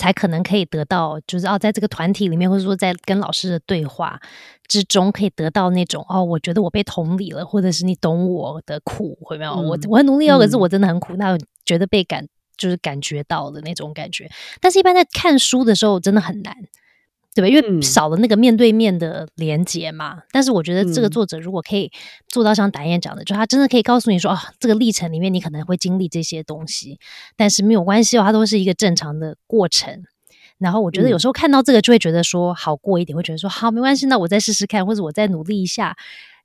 [0.00, 4.18] 才可能可以得到，就是哦，在这个团体里面，或者说在跟老师的对话
[4.66, 9.52] 之中，可以得到那种哦，我觉得我被同理了，或者是你懂我的苦，会没有？
[9.52, 11.36] 我我很努力哦，可是我真的很苦，那
[11.66, 14.26] 觉得被感就是感觉到的那种感觉。
[14.58, 16.56] 但是，一般在看书的时候，真的很难。
[17.32, 17.48] 对吧？
[17.48, 20.18] 因为少了那个面对面的连接嘛。
[20.32, 21.90] 但是我觉得这个作者如果可以
[22.28, 26.98] 做到像达燕讲的，就他真的可以告诉你说啊，这个历程里面你可能会经历这些东西，
[27.36, 30.02] 但是没有关系哦，它都是一个正常的过程。
[30.58, 35.96] 然后我觉得有时候看到这个就会觉得说好过一点，会觉得说好没关系，那我再试试看，或者我再努力一下，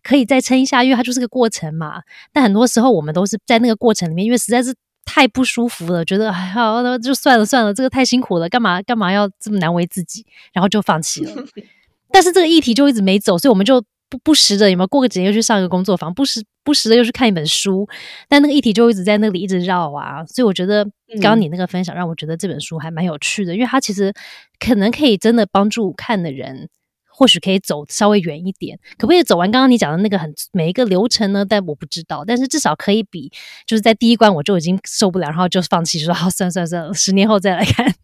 [0.03, 2.03] 可以再撑一下，因为它就是个过程嘛。
[2.31, 4.75] 但很多时候我们都是在那个过程里面，因为实在是。
[5.05, 11.31] 太不舒服了，觉得哎呀，那就算了算了，这个太辛苦了，干嘛干嘛要这么难为自己，然后就放弃了。
[12.11, 17.87] 但是这个议题就一直没走，所以我们就不不时的有没有过个几年又去上一个工作坊，不时不时的又去看一本书，
[18.27, 20.25] 但那个议题就一直在那里一直绕啊。
[20.25, 20.83] 所以我觉得
[21.21, 24.13] 刚刚你那个分享让我觉得这本书还蛮有趣的，因为它其实
[24.59, 26.69] 可能可以真的帮助看的人。
[27.15, 31.45] 或许可以走稍微远一点，可不可以走完刚刚你讲的那个很每一个流程呢？
[31.45, 33.31] 但我不知道，但是至少可以比
[33.65, 37.95] 就是在第一关我就已经受不了，然后就放弃，说好算算算了，十年后再来看。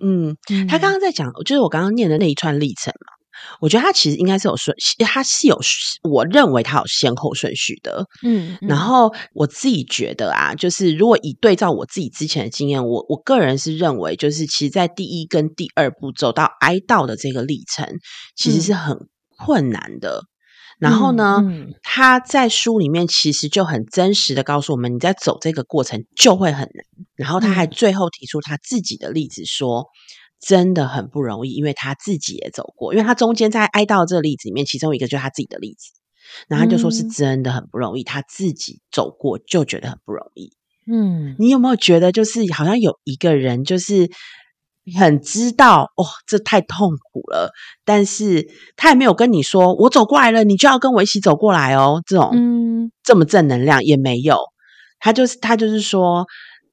[0.00, 0.36] 嗯，
[0.68, 3.17] 他刚刚在讲，就是我刚刚念的那一串历程嘛。
[3.60, 5.58] 我觉得他其实应该是有顺，他是有，
[6.02, 8.06] 我认为他有先后顺序的。
[8.22, 17.86] 嗯，然后我自己觉得啊，就是如果以对照我自己之前的经验，我我个人是认为，就是其实，在第一跟第二步走到哀悼的这个历程，
[18.36, 18.96] 其实是很
[19.36, 20.22] 困难的。
[20.78, 21.42] 然后呢，
[21.82, 26.84] 他在书里面其实就很真实的告诉我们，你在走这个过程就会很难。
[27.16, 29.86] 然后他还最后提出他自己的例子说。
[30.40, 32.94] 真的很不容易，因为他自己也走过。
[32.94, 35.90] 因为他中间在哀悼这个例子里面，其中一个就是他自己的例子，
[36.48, 40.52] 然后他就说是真的很不容易，他自己走过就觉得很不容易。
[40.90, 44.08] 嗯，你有没有觉得就是好像有一个人就是
[44.96, 47.52] 很知道哦，这太痛苦了，
[47.84, 52.00] 但是他也没有跟你说我走过来了，你就要跟我一起走过来哦。
[52.06, 54.38] 这种嗯，这么正能量也没有，
[55.00, 56.26] 他就是他就是说，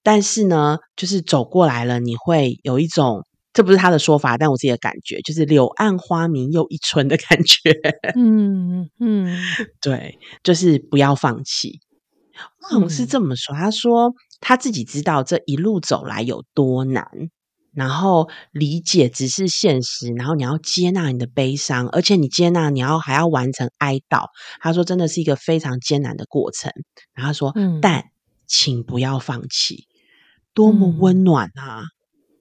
[0.03, 3.23] 但是呢，就是走过来了，你会有一种。
[3.55, 7.57] 这不是他的说法，但我自己的感觉就是“柳暗花明又一村”的感觉。
[8.15, 9.37] 嗯嗯，
[9.81, 11.79] 对，就是不要放弃。
[12.81, 17.07] 我是这么说，他说他自己知道这一路走来有多难，
[17.73, 24.25] 然后理解只是现实，然后你要接纳你的悲伤，而且你接纳你要还要完成哀悼。
[24.59, 26.73] 他说真的是一个非常艰难的过程。
[27.13, 28.03] 然后说，但
[28.47, 29.87] 请不要放弃，
[30.53, 31.85] 多么温暖啊！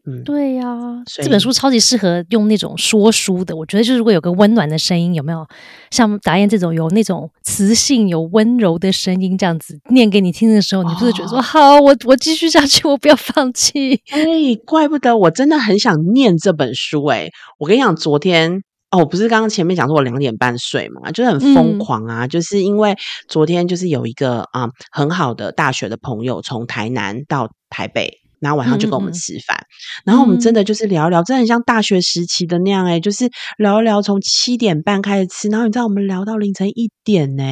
[0.07, 3.57] 嗯，对呀，这本书超级适合用那种说书的。
[3.57, 5.47] 我觉得，就是如果有个温暖的声音，有没有
[5.91, 13.95] 像达燕这种有那种磁性、有温柔的声音，这样子念给你听的时候，你就是觉得说好，我我继续下去，我不要放弃。
[14.11, 17.03] 哎，怪不得我真的很想念这本书。
[17.07, 22.95] 哎，我跟你讲，昨天哦，不是刚刚前面讲说我两点半睡嘛，就是很疯狂啊，就是因为
[23.27, 28.24] 昨天就是有一个啊很好的大学的朋友从台南到台北。
[28.45, 29.59] 然后晚上就跟我们吃饭，
[30.05, 37.43] 然后我们真的就是聊一聊，真的很像大学时期的那样哎，就是聊一聊，从七点半开始吃，然后你知道我们聊到凌晨一点呢，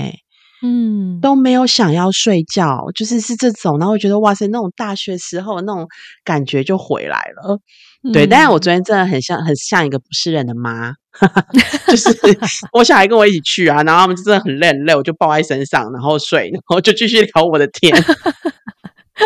[0.62, 5.88] 嗯，都没有想要睡觉，就是是这种，然后觉得哇塞，那种大学时候那种
[6.24, 7.58] 感觉就回来了，
[8.12, 8.26] 对。
[8.26, 10.92] 但是我昨天真的很像很像一个不是人的妈，
[11.88, 12.16] 就是
[12.72, 17.96] 我小孩跟我一起去啊，然后他们就真的很累很累，我就抱在身上，然后睡，然后就继续聊我的天。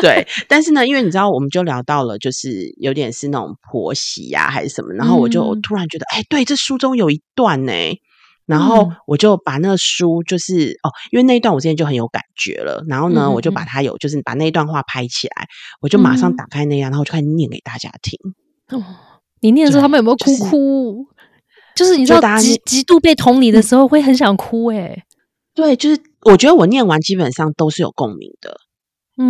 [0.02, 7.72] 对，但是呢，因为你知道，我们就聊到了，就是有点是那种婆媳呀，还是什么，然后我就突然觉得，哎，对，这书中有一段呢，
[8.46, 15.46] 然后我就把那个书，就是哦，因为那一段我之前就很有感觉了，然后呢，我就把它有，就是把那一段话拍起来，
[15.80, 18.18] 我就马上打开那样，然后就开始念给大家听。
[18.76, 18.84] 哦，
[19.40, 21.06] 你念的时候，他们有没有哭哭？
[21.76, 24.66] 就是你知道，极极度被同理的时候，会很想哭。
[24.66, 25.04] 哎，
[25.54, 28.56] 对，就是我觉得我念完基本上都是有共鸣的。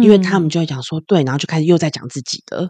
[0.02, 2.68] 因为他们就会讲说对，然后就开始又在讲自己的，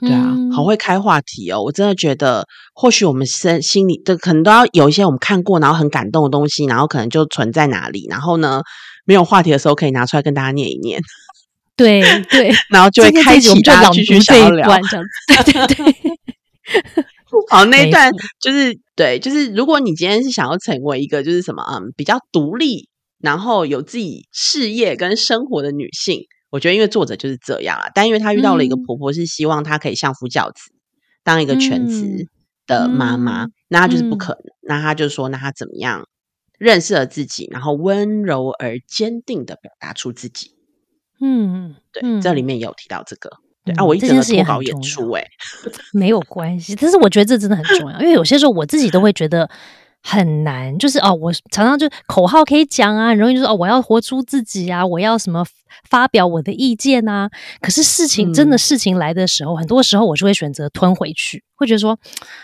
[0.00, 1.60] 对啊，好会开话题哦！
[1.60, 8.62] 我真的觉得，或许我们身心里的可能都要有一些我们看过然后很感动的东西，然后可能就存在哪里，然后呢，
[9.04, 11.00] 没有话题的时候可以拿出来跟大家念一念。
[11.74, 15.04] 对对，然后就会开启大家继续聊聊这样。
[15.44, 15.94] 对对对，
[17.50, 26.20] 好，那一段就是对，就是如果你今天是想要成为一个就是什么嗯比较独立，然后有自己事业跟生活的女性。
[26.52, 30.70] 我觉得，因为作者就是这样啊，但因为她遇到了一个婆婆，是希望她可以相夫教子，
[31.24, 32.28] 当一个全职
[32.66, 34.42] 的妈妈，那她就是不可能。
[34.60, 36.06] 那她就说，那她怎么样
[36.58, 40.50] 认识了自己，然后温柔而坚定的表达出自己。
[41.22, 43.30] 嗯，对，这里面也有提到这个。
[43.64, 45.24] 对啊，我一整个脱稿演出，哎，
[45.94, 46.76] 没有关系。
[46.76, 49.48] 但是我觉得这真的很重要，因为有些时候我自己都会觉得。
[50.04, 55.44] 很难，就是哦，我常常就口号可以讲啊，很容易就是哦，我要活出自己啊，我要什么
[55.88, 57.30] 发表我的意见啊。
[57.60, 61.44] 可是事情真的事情来的时候，很多时候我就会选择吞回去。
[61.54, 61.96] 会觉得说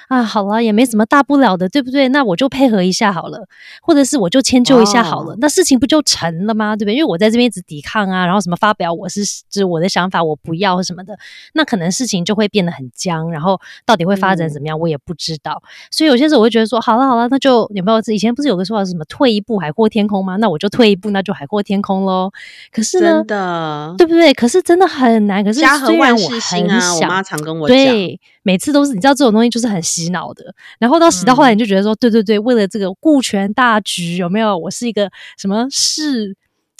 [0.07, 2.09] 啊，好了，也没什么大不了的，对不对？
[2.11, 3.45] 那我就配合一下好了，
[3.83, 6.77] 或者是我就迁就一下好了，那事情不就成了吗？
[6.77, 6.95] 对不对？
[6.95, 11.19] 因为我在这边一直抵抗啊，然后什么发表我是就是我的想法，我不要什么的，
[11.55, 15.61] 那可能事情就会变得很僵，然后到底会发展怎么样，我也不知道。
[15.91, 20.37] 所以有些时候我会觉得说，好了好了，那就有没有以前不是有个说法是什么退一步海阔天空吗？
[20.37, 22.31] 那我就退一步，那就海阔天空喽。
[22.71, 24.33] 可是真的对不对？
[24.35, 25.45] 可是真的很难。
[25.45, 27.77] 可是家和万事兴啊，我妈常跟我讲。
[27.77, 34.57] 对每次都是你知道这种东西就是很洗脑的，然后到洗到后来你就觉得说，对对对，为了这个顾全大局，有没有？
[34.57, 36.37] 我是一个什么是？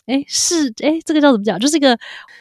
[0.07, 1.61] 哎是哎，这个叫怎么讲？
[1.61, 1.99] 就是一个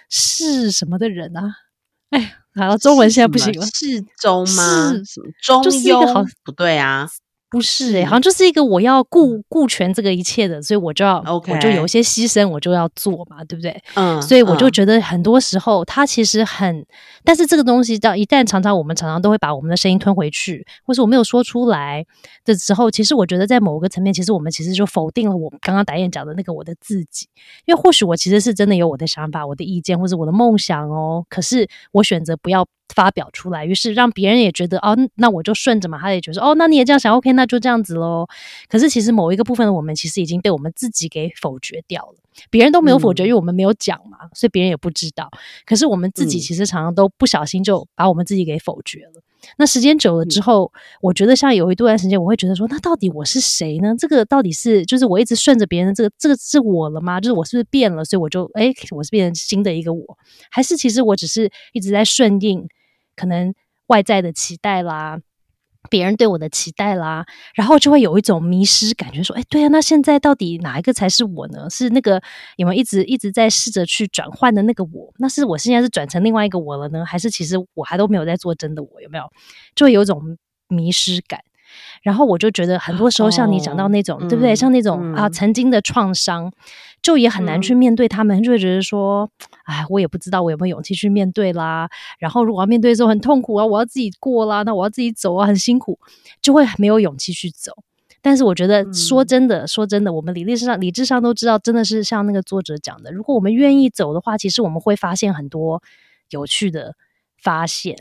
[0.09, 1.53] 是什么的人啊？
[2.11, 4.93] 哎，好，中文现在不行了，是中吗？
[5.05, 6.25] 什么中庸？
[6.45, 7.09] 不对啊。
[7.49, 13.81] 不是哎，好像就是一个我要顾顾全这个一切的，所以我就要，我就有一些牺牲，我就要做嘛，对不对？
[13.95, 16.85] 嗯，所以我就觉得很多时候他其实很，
[17.23, 22.05] 但是这个东西到一旦常常我们常常都会把我们的声音吞回去，或是我没有说出来
[22.43, 27.29] 的时候，其实我觉得在某个层面，其实我们其实就否定了我刚刚导演讲的那个我的自己，
[27.65, 32.67] 因为或许我其实是真的有我的想法、我的意见或者我的梦想哦，可是我选择不要。
[32.93, 35.99] 发表出来，于是让别人也觉得哦，那我就顺着嘛。
[35.99, 38.27] 他也觉得哦，那你也这样想，OK，那就这样子喽。
[38.69, 42.15] 可是其实某一个部分的我们，其实已经被我们自己给否决掉了。
[42.51, 45.29] 别人都没有否决，因为我们没有讲嘛，所以别人也不知道。
[45.65, 49.21] 可是我们自己其实常常都不小心就把我们自己给否决了。
[49.57, 50.71] 那时间久了之后，
[51.01, 53.95] 我觉得像有一段时间，我会觉得说，那到底我是谁呢？
[53.97, 57.19] 这个到底是就是我一直顺着别人，这个这个是我了吗？
[57.21, 58.03] 就是我是不是变了？
[58.03, 60.17] 所以我就哎，我是变成新的一个我，
[60.51, 62.67] 还是其实我只是一直在顺应？
[63.17, 63.53] 可能
[63.87, 65.19] 外在的期待啦，
[65.89, 67.25] 别人对我的期待啦，
[67.55, 71.69] 然后就会有一种迷失感觉，说：“哎，对啊，那现在到底哪一个才是我呢？
[71.69, 72.21] 是那个
[72.57, 75.13] 有没有一直一直在试着去转换的那个我？
[75.17, 77.05] 那是我现在是转成另外一个我了呢？
[77.05, 79.01] 还是其实我还都没有在做真的我？
[79.01, 79.23] 有没有？
[79.75, 81.41] 就会有一种迷失感。
[82.01, 84.55] 然后我就觉得很多时候，像你讲到那种，对不对？
[84.55, 86.51] 像那种啊，曾经的创伤。”
[86.99, 89.29] 就也很难去面对他们，就会觉得说，
[89.65, 91.87] 哎，我也不知道我有没有勇气去面对啦。
[92.17, 95.99] 然后如果要面对的时候很痛苦啊，我要自己过啦，那我要自己走啊，很辛苦，
[96.41, 97.71] 就会没有勇气去走。
[98.19, 105.83] 但是我觉得说真的，说真的，我们理智上理智上都知道，真的是像那个作者讲的，如果我们愿意走的话，其实我们会发现很多
[106.31, 106.95] 有趣的
[107.41, 107.95] 发现，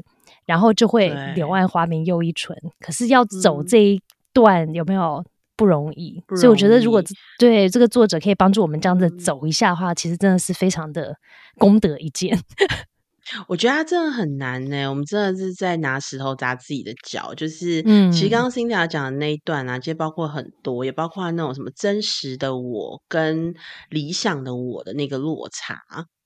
[0.46, 2.56] 然后就会柳暗花明又一村。
[2.80, 4.00] 可是要走这一
[4.32, 5.22] 段，有没有？
[5.59, 7.02] 不容易，所以我觉得，如果
[7.38, 11.16] 对这个作者可以帮助我们这样子走一下的话，其实真的是非常的
[11.56, 12.38] 功德一件。
[13.48, 14.87] 我觉得他真的很难呢。
[14.90, 17.32] 我们真的是在拿石头砸自己的脚。
[17.32, 23.54] 就是，嗯，其实刚刚 Cindy 讲的那一段啊，其实包括很多，也包括那种什么真实的我跟
[23.88, 25.80] 理想的我的那个落差。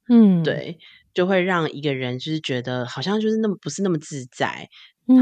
[0.09, 0.77] 嗯，对，
[1.15, 4.69] 就会让一个人就是觉得好像就是那么不是那么自在。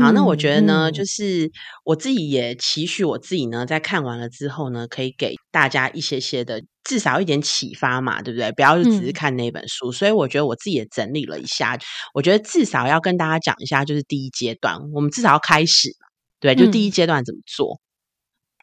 [0.03, 1.51] 好，那我觉得呢，就是
[1.83, 8.53] 我自己也期许我自己呢，在看完了之后呢，可以给大家一些些的，至少一点启发嘛，对不对？
[8.53, 9.91] 不要就只是看那本书。
[9.91, 11.79] 所以我觉得我自己也整理了一下，
[12.13, 15.89] 我觉得至少要跟大家讲一下，就是第一阶段，我们至少要开始，
[16.39, 17.81] 对，就第一阶段怎么做。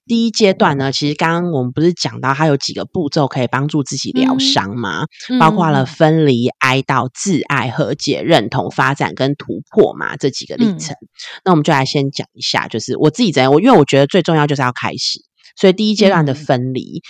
[0.08, 5.06] 第一阶段呢，其实刚刚我们不是讲到它有几个步骤可以帮助自己疗伤吗？
[5.40, 10.96] 包括了分离、哀悼、自爱、和解、认同、发展跟突破嘛，这几个历程。
[11.44, 15.20] 那我们就来先讲一下，就是我自己怎样，我因为我觉得最重要就是要开始，
[15.56, 17.02] 所以第一阶段的分离，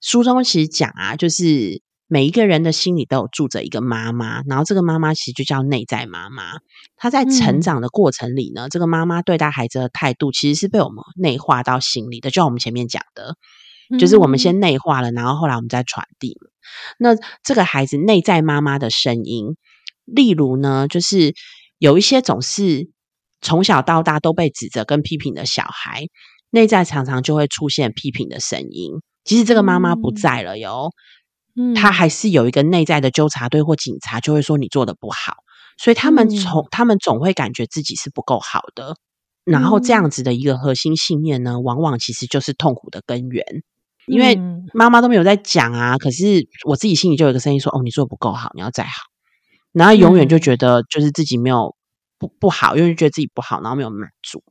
[0.00, 1.80] 书中其实讲啊，就是
[2.12, 6.54] 每一个人的心里都有住着一个妈妈，然后这个妈妈其实就叫内在妈妈。
[6.96, 12.30] 她在成长的过程里呢，这个妈妈对待孩子的态度，其实是被我们内化到心里的。
[12.30, 13.36] 就像我们前面讲的，
[13.96, 16.36] 就是我们先内化了，然后后来我们再传递。
[16.98, 17.10] 那
[17.44, 19.56] 这个孩子内在妈妈的声音，
[20.04, 21.32] 例如呢，就是
[21.78, 22.90] 有一些总是
[23.40, 26.06] 从小到大都被指责跟批评的小孩，
[26.50, 28.94] 内在常常就会出现批评的声音。
[29.22, 30.92] 即使这个妈妈不在了哟，嗯，
[31.74, 35.36] 他还是有一个内在的纠察队或警察，就会说你做的不好，
[35.78, 36.66] 所以他们从。
[36.70, 38.96] 他们总会感觉自己是不够好的，
[39.44, 43.44] 然后这样子的一个核心信念呢，往往其实就是痛苦的根源，
[44.06, 44.38] 因为
[44.72, 48.90] 妈妈都没有在讲啊，可是我自己心里就有一个声音说，哦，你做的不够好，你要再好，
[49.72, 51.74] 然后永远就觉得就是自己没有
[52.18, 54.42] 不不好，因为觉得自己不好，然后没有满足，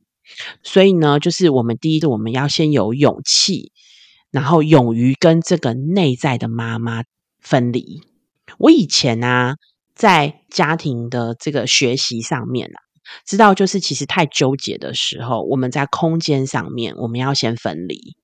[0.62, 3.72] 所以呢，就是我们第一个我们要先有勇气。
[4.30, 7.02] 然后勇于跟这个内在的妈妈
[7.40, 8.02] 分离。
[8.58, 9.56] 我以前啊，
[9.94, 12.78] 在家庭的这个学习上面啊，
[13.26, 18.16] 知道就是其实太纠结的时候，我们在空间上面我们要先分离。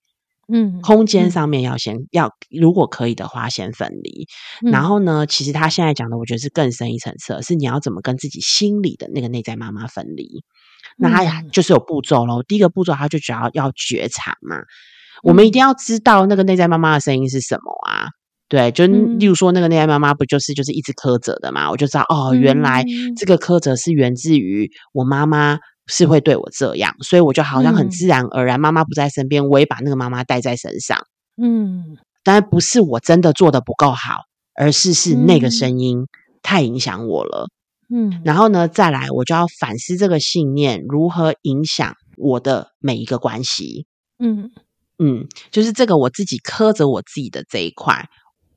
[0.49, 4.29] 嗯，空间上面要先要，如果可以的话，先分离。
[4.71, 10.45] 然后呢，其实他现在讲的，我觉得是更深一层次，是你要怎么跟自己心里的那个内在妈妈分离。
[10.97, 12.45] 那他就是有步骤喽。
[12.45, 14.59] 第一个步骤，他就只要要觉察嘛。
[15.23, 18.09] 我们一定要知道那个内在妈妈的声音是什么啊？
[18.49, 21.69] 对，就例如说那个内在妈妈不就是就是一直苛责的嘛？
[21.69, 22.85] 我就知道哦，原来
[23.17, 25.59] 这个苛责是源自于我妈妈
[25.89, 30.97] 是会对我这样，所以我就好像很自然而然，妈妈不在身边，我也把那个妈妈带在身上。
[31.43, 34.21] 嗯，当然不是我真的做的不够好，
[34.55, 36.07] 而是是那个声音
[36.41, 37.49] 太影响我了。
[37.93, 43.87] 嗯，然后呢，再来我就要反思这个信念如何影响我的每一个关系。
[44.21, 44.53] 嗯。
[44.99, 48.09] 嗯，就是这个我自己苛责我自己的这一块，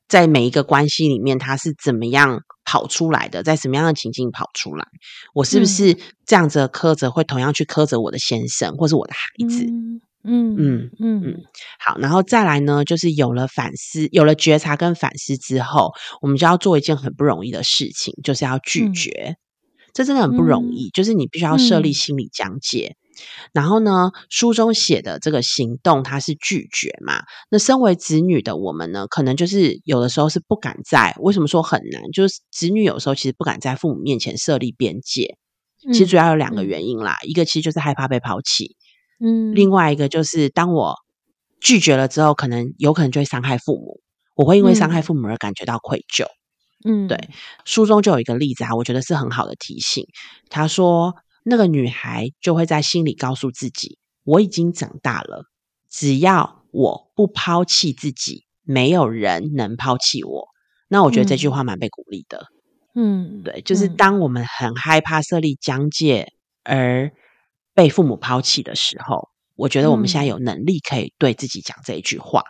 [0.08, 4.86] 在每一个关系里面，它是怎么样跑出来的，在什么样的情境跑出来？
[5.34, 9.66] 我是不是这样子的苛责，会同样去苛责我的先生或是我的孩子？
[9.66, 11.36] 嗯嗯嗯嗯。
[11.80, 19.36] 好，然后再来呢，就是有了反思，有了觉察跟反思之后，我们就要做一件很不容易的事情，就是要拒绝。
[19.94, 22.96] 这真的很不容易，就是你必须要设立心理疆界。
[23.54, 27.24] 然后呢，书中写的这个行动，它是拒绝嘛？
[27.50, 31.16] 那身为子女的我们呢，可能就是有的时候是不敢在。
[31.20, 32.04] 为什么说很难？
[32.12, 35.38] 就是子女有时候其实不敢在父母面前设立边界。
[35.92, 38.76] 其实主要有两个原因啦，一个其实就是害怕被抛弃，
[39.24, 40.96] 嗯，另外一个就是当我
[41.62, 44.02] 拒绝了之后，可能有可能就会伤害父母，
[44.36, 46.26] 我会因为伤害父母而感觉到愧疚。
[46.86, 47.30] 嗯，对，
[47.64, 50.06] 书中就有一个例子啊，我觉得是很好的提醒。
[50.50, 51.16] 他说。
[51.50, 55.46] 那个女孩就会在心里告诉自己：“我已经长大了，
[55.90, 60.48] 只要我不抛弃自己，没有人能抛弃我。”
[60.88, 62.48] 那我觉得这句话蛮被鼓励的。
[62.96, 66.32] 嗯，对，就是当我们很害怕设立疆界
[66.64, 67.12] 而
[67.74, 72.44] 被父母抛弃的时候，我觉得我们现在有能力可以对自己讲这一句话。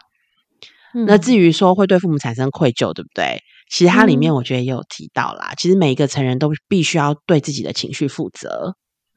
[1.05, 3.43] 那至于说会对父母产生愧疚，对不对？
[3.69, 5.53] 其实它里面我觉得也有提到啦。
[5.55, 8.75] 其实每一个成人都必须要对自己的情绪负责。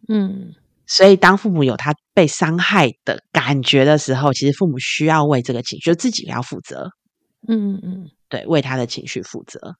[0.08, 0.54] 嗯，
[0.86, 6.90] 所以当父母有他被伤害的感觉的时候，其实父母需要为这个情绪自己要负责。
[7.48, 9.74] 嗯嗯，对，为他的情绪负责。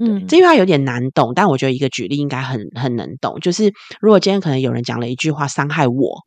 [0.00, 3.38] 嗯，这句话有点难懂，但我觉得一个举例应该很很能懂。
[3.40, 6.26] 就是如果今天可能有人讲了一句话伤害我，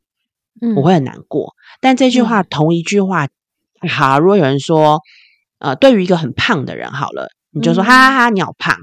[0.75, 1.53] 我会很难过。
[1.81, 3.27] 但这句话同一句话，
[3.89, 4.99] 好，如果有人说，
[5.57, 8.75] 呃，对于一个很胖的人，好了，你就说哈哈哈，你好胖。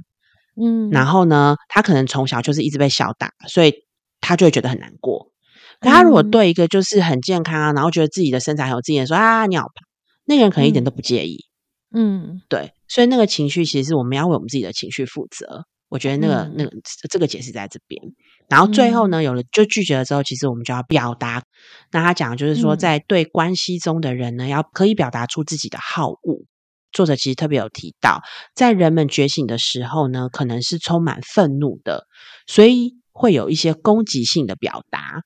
[0.60, 3.85] 嗯，然后呢，他可能从小就是一直被小打，所以。
[4.26, 5.30] 他就会觉得很难过。
[5.78, 9.86] 可他如果对一个就是很健康啊，然后觉得自己的身材很有自信，说啊你好胖，
[10.24, 11.44] 那个人可能一点都不介意。
[11.94, 15.64] 嗯，对，所以那个情绪其实是我们要为我们自己的情绪负责。
[15.88, 16.70] 我觉得那个那个
[17.08, 18.02] 这个解释在这边。
[18.48, 21.44] 然后最后呢，有了就拒绝了之后，其实我们就要表达。
[21.92, 26.44] 那他讲就是说，在对关系中的人呢，要可以表达出自己的好恶。
[26.90, 28.22] 作者其实特别有提到，
[28.54, 32.06] 在人们觉醒的时候呢，可能是充满愤怒的，
[32.46, 32.94] 所以。
[33.16, 35.22] 会有一些攻击性的表达，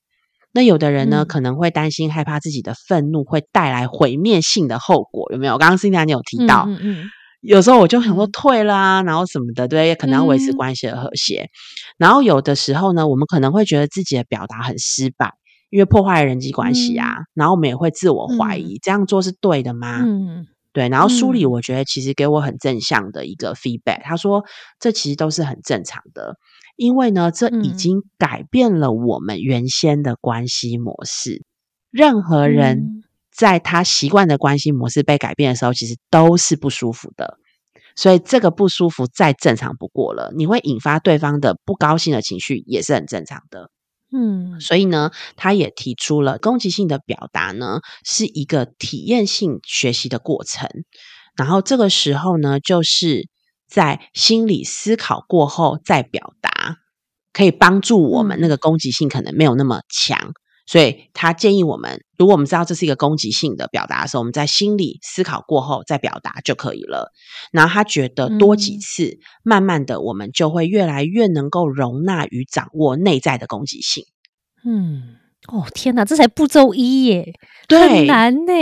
[0.53, 5.57] 那有的人呢可能会担心、害怕自己的愤怒会带来毁灭性的后果，有没有？
[5.57, 7.09] 刚刚 Cindy 你有提到，嗯嗯，
[7.41, 11.49] 有时候我就很多退啦，然后什么的，对，可能要维持关系的和谐。
[11.97, 15.33] 然后有的时候呢，我们可能会觉得自己的表达很失败，
[15.69, 17.15] 因为破坏了人际关系啊。
[17.33, 20.01] 然后我们也会自我怀疑，这样做是对的吗？
[20.03, 20.89] 嗯，对。
[20.89, 24.01] 然后梳理，我觉得其实给我很正向的一个 feedback。
[24.03, 24.43] 他说，
[24.79, 26.35] 这其实都是很正常的，
[26.81, 31.43] 因为呢，这已经改变了我们原先的关系模式。
[31.91, 37.37] 任何人在他习惯的关系模式被改变的时候，其实都是不舒服的。
[37.95, 43.69] 所以这个不舒服再正常不过了，你会引发对方的不高兴的情绪，也是很正常的。
[44.11, 50.67] 嗯，所以呢，他也提出了攻击性的表达呢，是一个体验性学习的过程。
[51.37, 53.29] 然后这个时候呢，就是
[53.71, 56.77] 在心理思考过后再表达，
[57.31, 60.33] 可以帮助我们那个攻击性可能没有那么强。
[60.67, 67.11] 所以他建议我们，如果我们知道这是一个攻击性的表达的时候，我们在心里思考过后再表达就可以了。
[67.51, 74.05] 然后他觉得多几次，慢慢的我们就会越来越能够容纳与掌握内在的攻击性。
[74.63, 75.15] 嗯，
[75.47, 77.33] 哦天哪，这才步骤一耶，
[77.67, 78.53] 很难呢，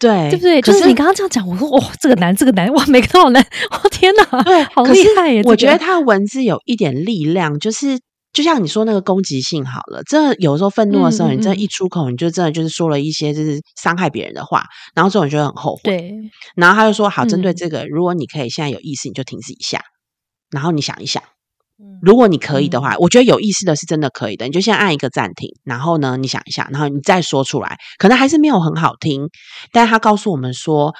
[0.00, 0.60] 对对不对？
[0.62, 3.40] 就是你刚刚这样讲，我说哇，这个难，这个难，哇，每个都好难，
[3.70, 5.42] 哦天哪，对，好厉害耶！
[5.44, 8.00] 我觉得他文字有一点力量，就是。
[8.32, 14.62] 就像你说那个攻击性好了，真的有时候愤怒的时候，你真的一出口，你就真的就是说了一些就是伤害别人的话，
[14.94, 15.80] 然后这种人就会很后悔。
[15.82, 16.14] 对，
[16.54, 19.82] 然后他就说：“好，针对这个，如果你可以现在有意识，你就停止一下，
[20.52, 21.20] 然后你想一想，
[22.02, 29.28] 如果你可以的话，我觉得有意思的是真的可以的，你就先按一个暂停，然后呢，你想一下，然后你再说出来，可能还是没有很好听，
[29.72, 30.94] 但是他告诉我们说，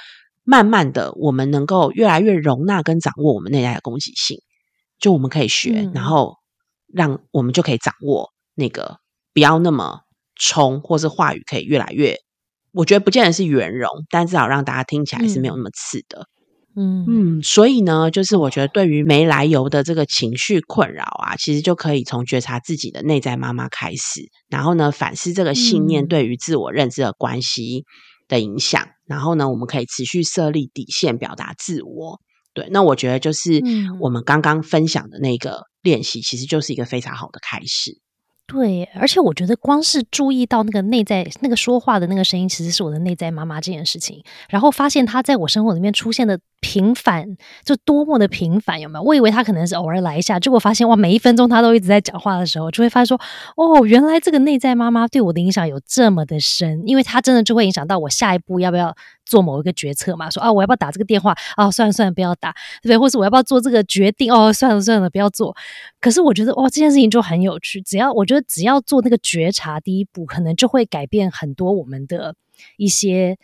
[0.45, 4.39] 慢慢的，我们能够越来越容纳跟掌握我们内在的攻击性，
[4.99, 6.37] 就我们可以学，然后。”
[6.93, 8.97] 让我们就可以掌握那个
[9.33, 10.01] 不要那么
[10.35, 12.17] 冲，或是话语可以越来越，
[12.73, 16.23] 我觉得不见得是圆融，但至少让大家听起来是没有那么刺的。
[16.23, 16.40] 嗯
[16.77, 27.85] 嗯，所以呢，就是我觉得对于没来由的这个情绪困扰啊，其实就可以从觉察自己的内在妈妈开始，然后呢反思这个信念对于自我认知的关系
[28.29, 32.21] 的影响，然后呢我们可以持续设立底线，表达自我。
[32.53, 33.63] 对，那我觉得就是
[34.01, 35.69] 我们刚刚分享的那个。
[35.83, 38.03] 练习其实就是一个非常好的开始。
[38.47, 46.39] 对，而且我觉得光是注意到那个内在那个说话的那个声音，其实是我的内在妈妈这件事情，然后发现他在我生活里面出现的。
[46.61, 49.03] 平凡就多么的平凡，有没有？
[49.03, 53.21] 我以为他可能是偶尔来一下，结果发现哇，每一分钟他都一直在讲话的时候，就会发现说，
[53.57, 58.95] 哦，原来这个内在妈妈对我的影响有这么的深，因为他真的就会影响到我下一步要不要
[59.25, 60.29] 做某一个决策嘛？
[60.31, 61.35] 说啊，我要不要打这个电话？
[61.57, 62.53] 啊，算了算了，不要打，
[62.83, 62.99] 对不对？
[62.99, 64.33] 或是我要不要做这个决定？
[64.33, 65.57] 哦，算了算了，不要做。
[66.01, 72.35] 可是我觉得哇，这件事情就很有趣，只要我觉得只要做那个觉察第一步，可能就会改变很多我们的
[72.77, 73.39] 一些。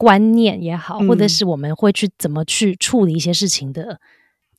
[0.00, 4.00] 观念也好，或者是我们会去怎么去处理一些事情的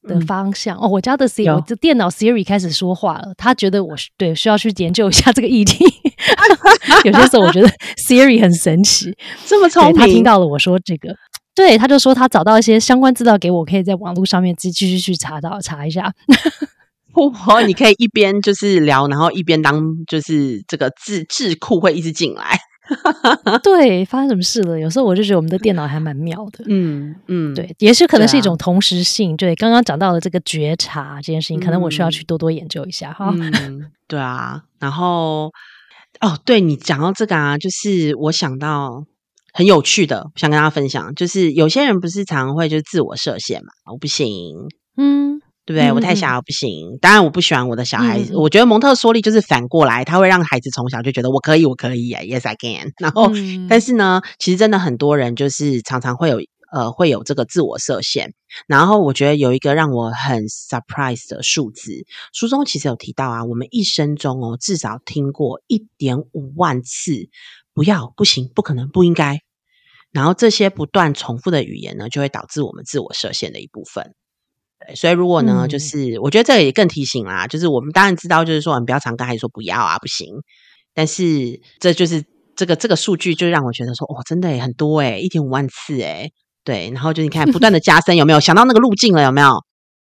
[0.03, 0.87] 的方向哦。
[0.87, 5.83] 我家的 Siri，我的电脑 Siri 开始说话了，他觉得我对需要去研究一下这个议题。
[7.05, 7.67] 有些时候我觉得
[8.07, 9.11] Siri 很神奇，
[9.47, 11.09] 这么聪明，他听到了我说这个，
[11.55, 16.13] 对，他就说他找到一些相关资料给我，可以在网络上面继继续去查到查一下。
[17.13, 22.59] 婆婆，你可以一边就是聊，然后一边当就是这个智智库会一直进来。
[23.63, 24.79] 对，发生什么事了？
[24.79, 26.63] 有时候我就觉得我们的电脑还蛮妙的。
[26.67, 29.35] 嗯嗯，对，也是可能是一种同时性。
[29.37, 33.33] 对，刚刚讲到的这个觉察这件事情，可能我需要去多多研究一下哈。
[34.07, 35.51] 对啊，然后
[36.19, 39.05] 哦，对你讲到这个啊，就是我想到
[39.53, 44.29] 很有趣的，想跟大家分享，就是有些人不是常会就自我设限嘛，我不行，
[44.97, 45.40] 嗯。
[45.71, 45.91] 对不对？
[45.91, 46.97] 我太小不行。
[47.01, 48.35] 当然，我不喜欢我的小孩子。
[48.35, 52.91] 我觉得蒙特梭利就是反过来，他会让孩子从小就觉得我可以，我可以，Yes I can。
[52.99, 53.31] 然后，
[53.69, 56.41] 但是呢，其实真的很多人就是常常会有
[56.71, 58.33] 呃会有这个自我设限。
[58.67, 67.29] 然后，我觉得有一个让我很 surprise 的数字，书中其实有提到啊，我们一生中哦至少听过一点五万次
[67.73, 69.39] “不要”“不行”“不可能”“不应该”。
[70.11, 74.13] 然后这些不断重复的语言呢，就会导致我们自我设限的一部分。
[74.95, 80.27] 所以，如果呢，就是我觉得这个也更提醒啦，就是我们当然知道，就是说，我们不要常跟孩子说不要啊，不行。
[80.93, 82.23] 但是，这就是
[82.55, 86.29] 这个这个数据，就让我觉得说，哦，真的很多哎，一点五万次哎，
[86.63, 86.89] 对。
[86.93, 89.23] 然后就你看，不断的加深，有没有想到那个路径了？
[89.23, 89.49] 有没有？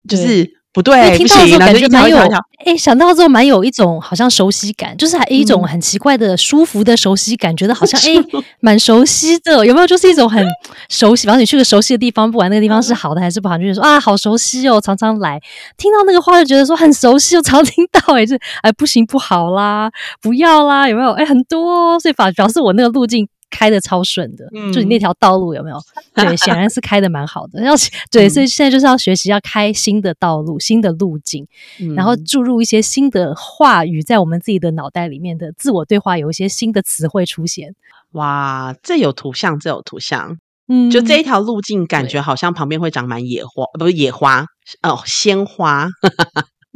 [0.08, 0.63] 就是。
[0.74, 2.18] 不对，听到的时候感觉蛮有，
[2.66, 9.86] 哎，想到之后蛮有一种好像熟悉感，就是还一种很奇怪的舒服的熟悉感，觉得好像 哎蛮熟悉的，有没有？
[9.86, 10.44] 就是一种很
[10.88, 15.40] 熟悉，然后你去个熟悉的地方，不管那个地方是好的还是不好，就觉得说啊好熟悉哦，常常来，
[15.76, 19.88] 听到那个话就觉得说很熟悉，又常听到，哎，就哎不行不好啦，
[20.20, 21.12] 不要啦，有没有？
[21.12, 23.28] 哎，很多，所以表表示我那个路径。
[23.54, 25.78] 开的超顺的，就你那条道路有没有？
[26.14, 27.62] 对，显然是开的蛮好的。
[27.62, 27.72] 要
[28.10, 31.46] 对，所以现在就是要学习要开新的道路、新的路径，
[31.94, 37.74] 然后注入一些新的话语在我们自己的脑袋里面的自我对话，有一些新的词汇出现。
[38.12, 40.38] 哇，这有图像，这有图像。
[40.66, 44.46] 嗯，就这一条路径，感觉好像旁边会长满野花，不是野花
[44.82, 45.88] 哦，鲜花。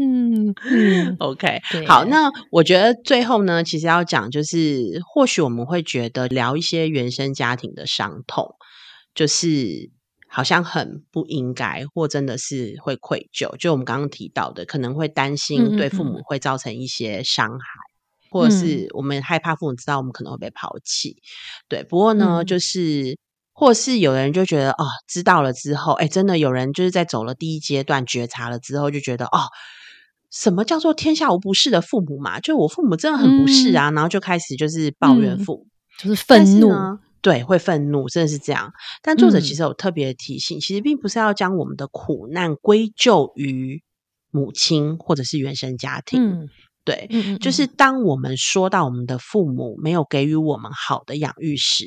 [0.01, 8.55] 嗯嗯， OK，好，那我觉得最后呢，其实要讲就是，或许我们会觉得聊一些原生家庭的伤痛，
[9.13, 9.91] 就是
[10.29, 13.57] 好像很不应该，或真的是会愧疚。
[13.57, 17.67] 就我们刚刚提到的，可能会担心对父母会造成一些伤害，
[18.31, 21.17] 或者是我们害怕父母知道我们可能会被抛弃。
[21.69, 23.19] 对，不过呢，就是
[23.53, 29.49] 或是有人就觉得哦，知道了之后，哎，真的有人就是在走了第一阶段觉察了之后，就觉得哦。
[30.31, 32.39] 什么叫做天下无不是的父母嘛？
[32.41, 35.67] 就我父母真的很不是啊，然后就开始就是抱怨父母，
[35.99, 36.71] 就是愤怒，
[37.23, 38.73] 对，会愤怒，真的是这样。
[39.03, 43.83] 但作者其实有特别提醒，其实并不是要将我们的苦难归咎于
[44.31, 46.49] 母亲或者是原生家庭，
[46.85, 47.09] 对，
[47.41, 51.85] 就是当我们说到我们的父母没有给予我们好的养育时，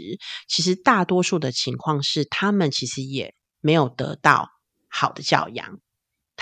[0.47, 4.49] 其实大多数的情况是他们其实也没有得到
[4.89, 5.79] 好的教养。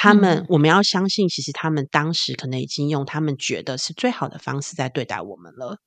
[0.01, 5.77] 他们，我们要相信，其实他们当时可能已经用他们觉得是最好的方式在对待我们了。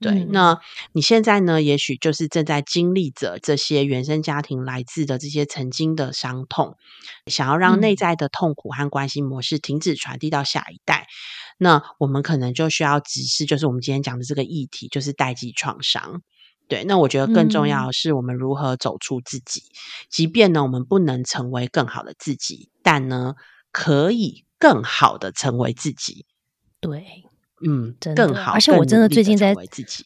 [0.00, 0.58] 对，那
[0.94, 1.60] 你现在呢？
[1.60, 6.74] 也许就是正在经历着这些原生家庭来自的这些曾经的伤痛，
[7.26, 11.06] 想要让内在的痛苦和关系模式停止传递到下一代。
[11.58, 16.22] 那我们可能就需要直视，就是我们今天讲的这个议题，就是代际创伤。
[16.66, 19.64] 对，那我觉得更重要的是，我们如何走出自己，
[20.08, 23.34] 即便呢，我们不能成为更好的自己，但呢。
[23.72, 26.26] 可以更好的成为自己，
[26.80, 27.04] 对，
[27.64, 28.50] 嗯，更好。
[28.50, 30.04] 而且我真的最近在自己，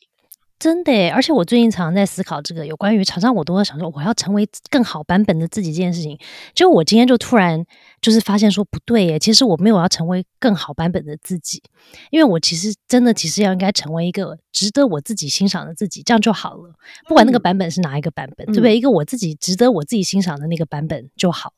[0.59, 6.19] 真的，而且我最近常常在思考这个有关于常常我都会想说，我要成为更好版本的自己这件事情。
[6.53, 7.65] 就我今天就突然
[8.03, 11.63] 就是发现说不对耶，其实我没有要成为更好版本的自己，
[12.11, 16.75] 因为我其实真的其实要应该成为一个值得我自己欣赏的自己，这样就好了。
[17.09, 18.77] 不管那个版本是哪一个版本，对不对？
[18.77, 21.55] 一个我自己值得我自己欣赏的那个版本就好。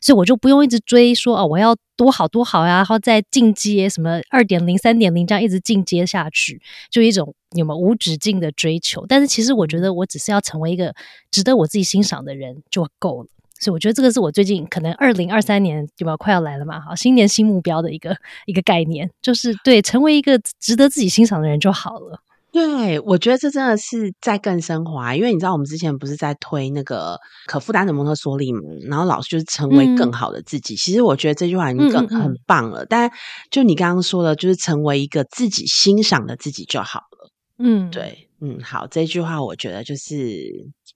[0.00, 6.60] 所以我就不用一直追说哦，我要多好多好呀，然后再进阶什么二点零、三点零这样一直进阶下去，
[6.90, 9.04] 就一种有没有无止境的追求。
[9.06, 10.94] 但是其实我觉得我只是要成为一个
[11.30, 13.28] 值得我自己欣赏的人就够了。
[13.60, 18.16] 所以我觉得这个是我最近可能二零二三年对吧快要来了嘛，好新年新目标的一个
[18.46, 22.18] 一个概念，就是对成为一个值得自己欣赏的人就好了。
[22.52, 30.76] 对，我觉得这真的是在更升华，因为你知道，我们之前不是在推那个可负担的蒙特梭利嘛，然后老师就是成为更好的自己。
[30.76, 32.84] 其实我觉得这句话已经更很棒了。
[32.84, 33.10] 但
[33.50, 37.30] 就你刚刚说的，就是成为一个自己欣赏的自己就好了。
[37.58, 40.12] 嗯，对，嗯，好，这句话我觉得就是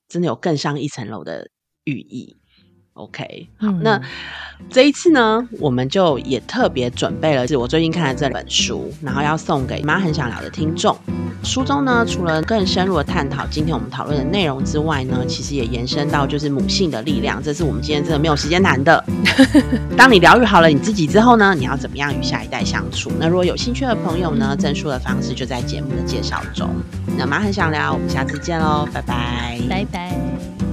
[0.09, 1.49] 真的有更上一层楼的
[1.85, 2.37] 寓意。
[2.97, 4.01] OK，好，那
[4.71, 10.97] 这一次呢，我们就也特别准备了，是我最近看的这本书，然后要送给妈很想聊的听众。
[11.45, 19.05] 书中呢，除了更深入的探讨今天我们讨论的内容之外呢，其实也延伸到就是母性的力量，这是我们今天真的 没有时间谈的。
[19.95, 23.13] 当你疗愈好了你自己之后呢，你要怎么样与下一代相处？
[23.21, 26.71] 那如果有兴趣的朋友呢，证书的方式就在节目的介绍中。
[27.19, 30.66] 那妈很想聊，我们下次见喽，拜拜，拜拜。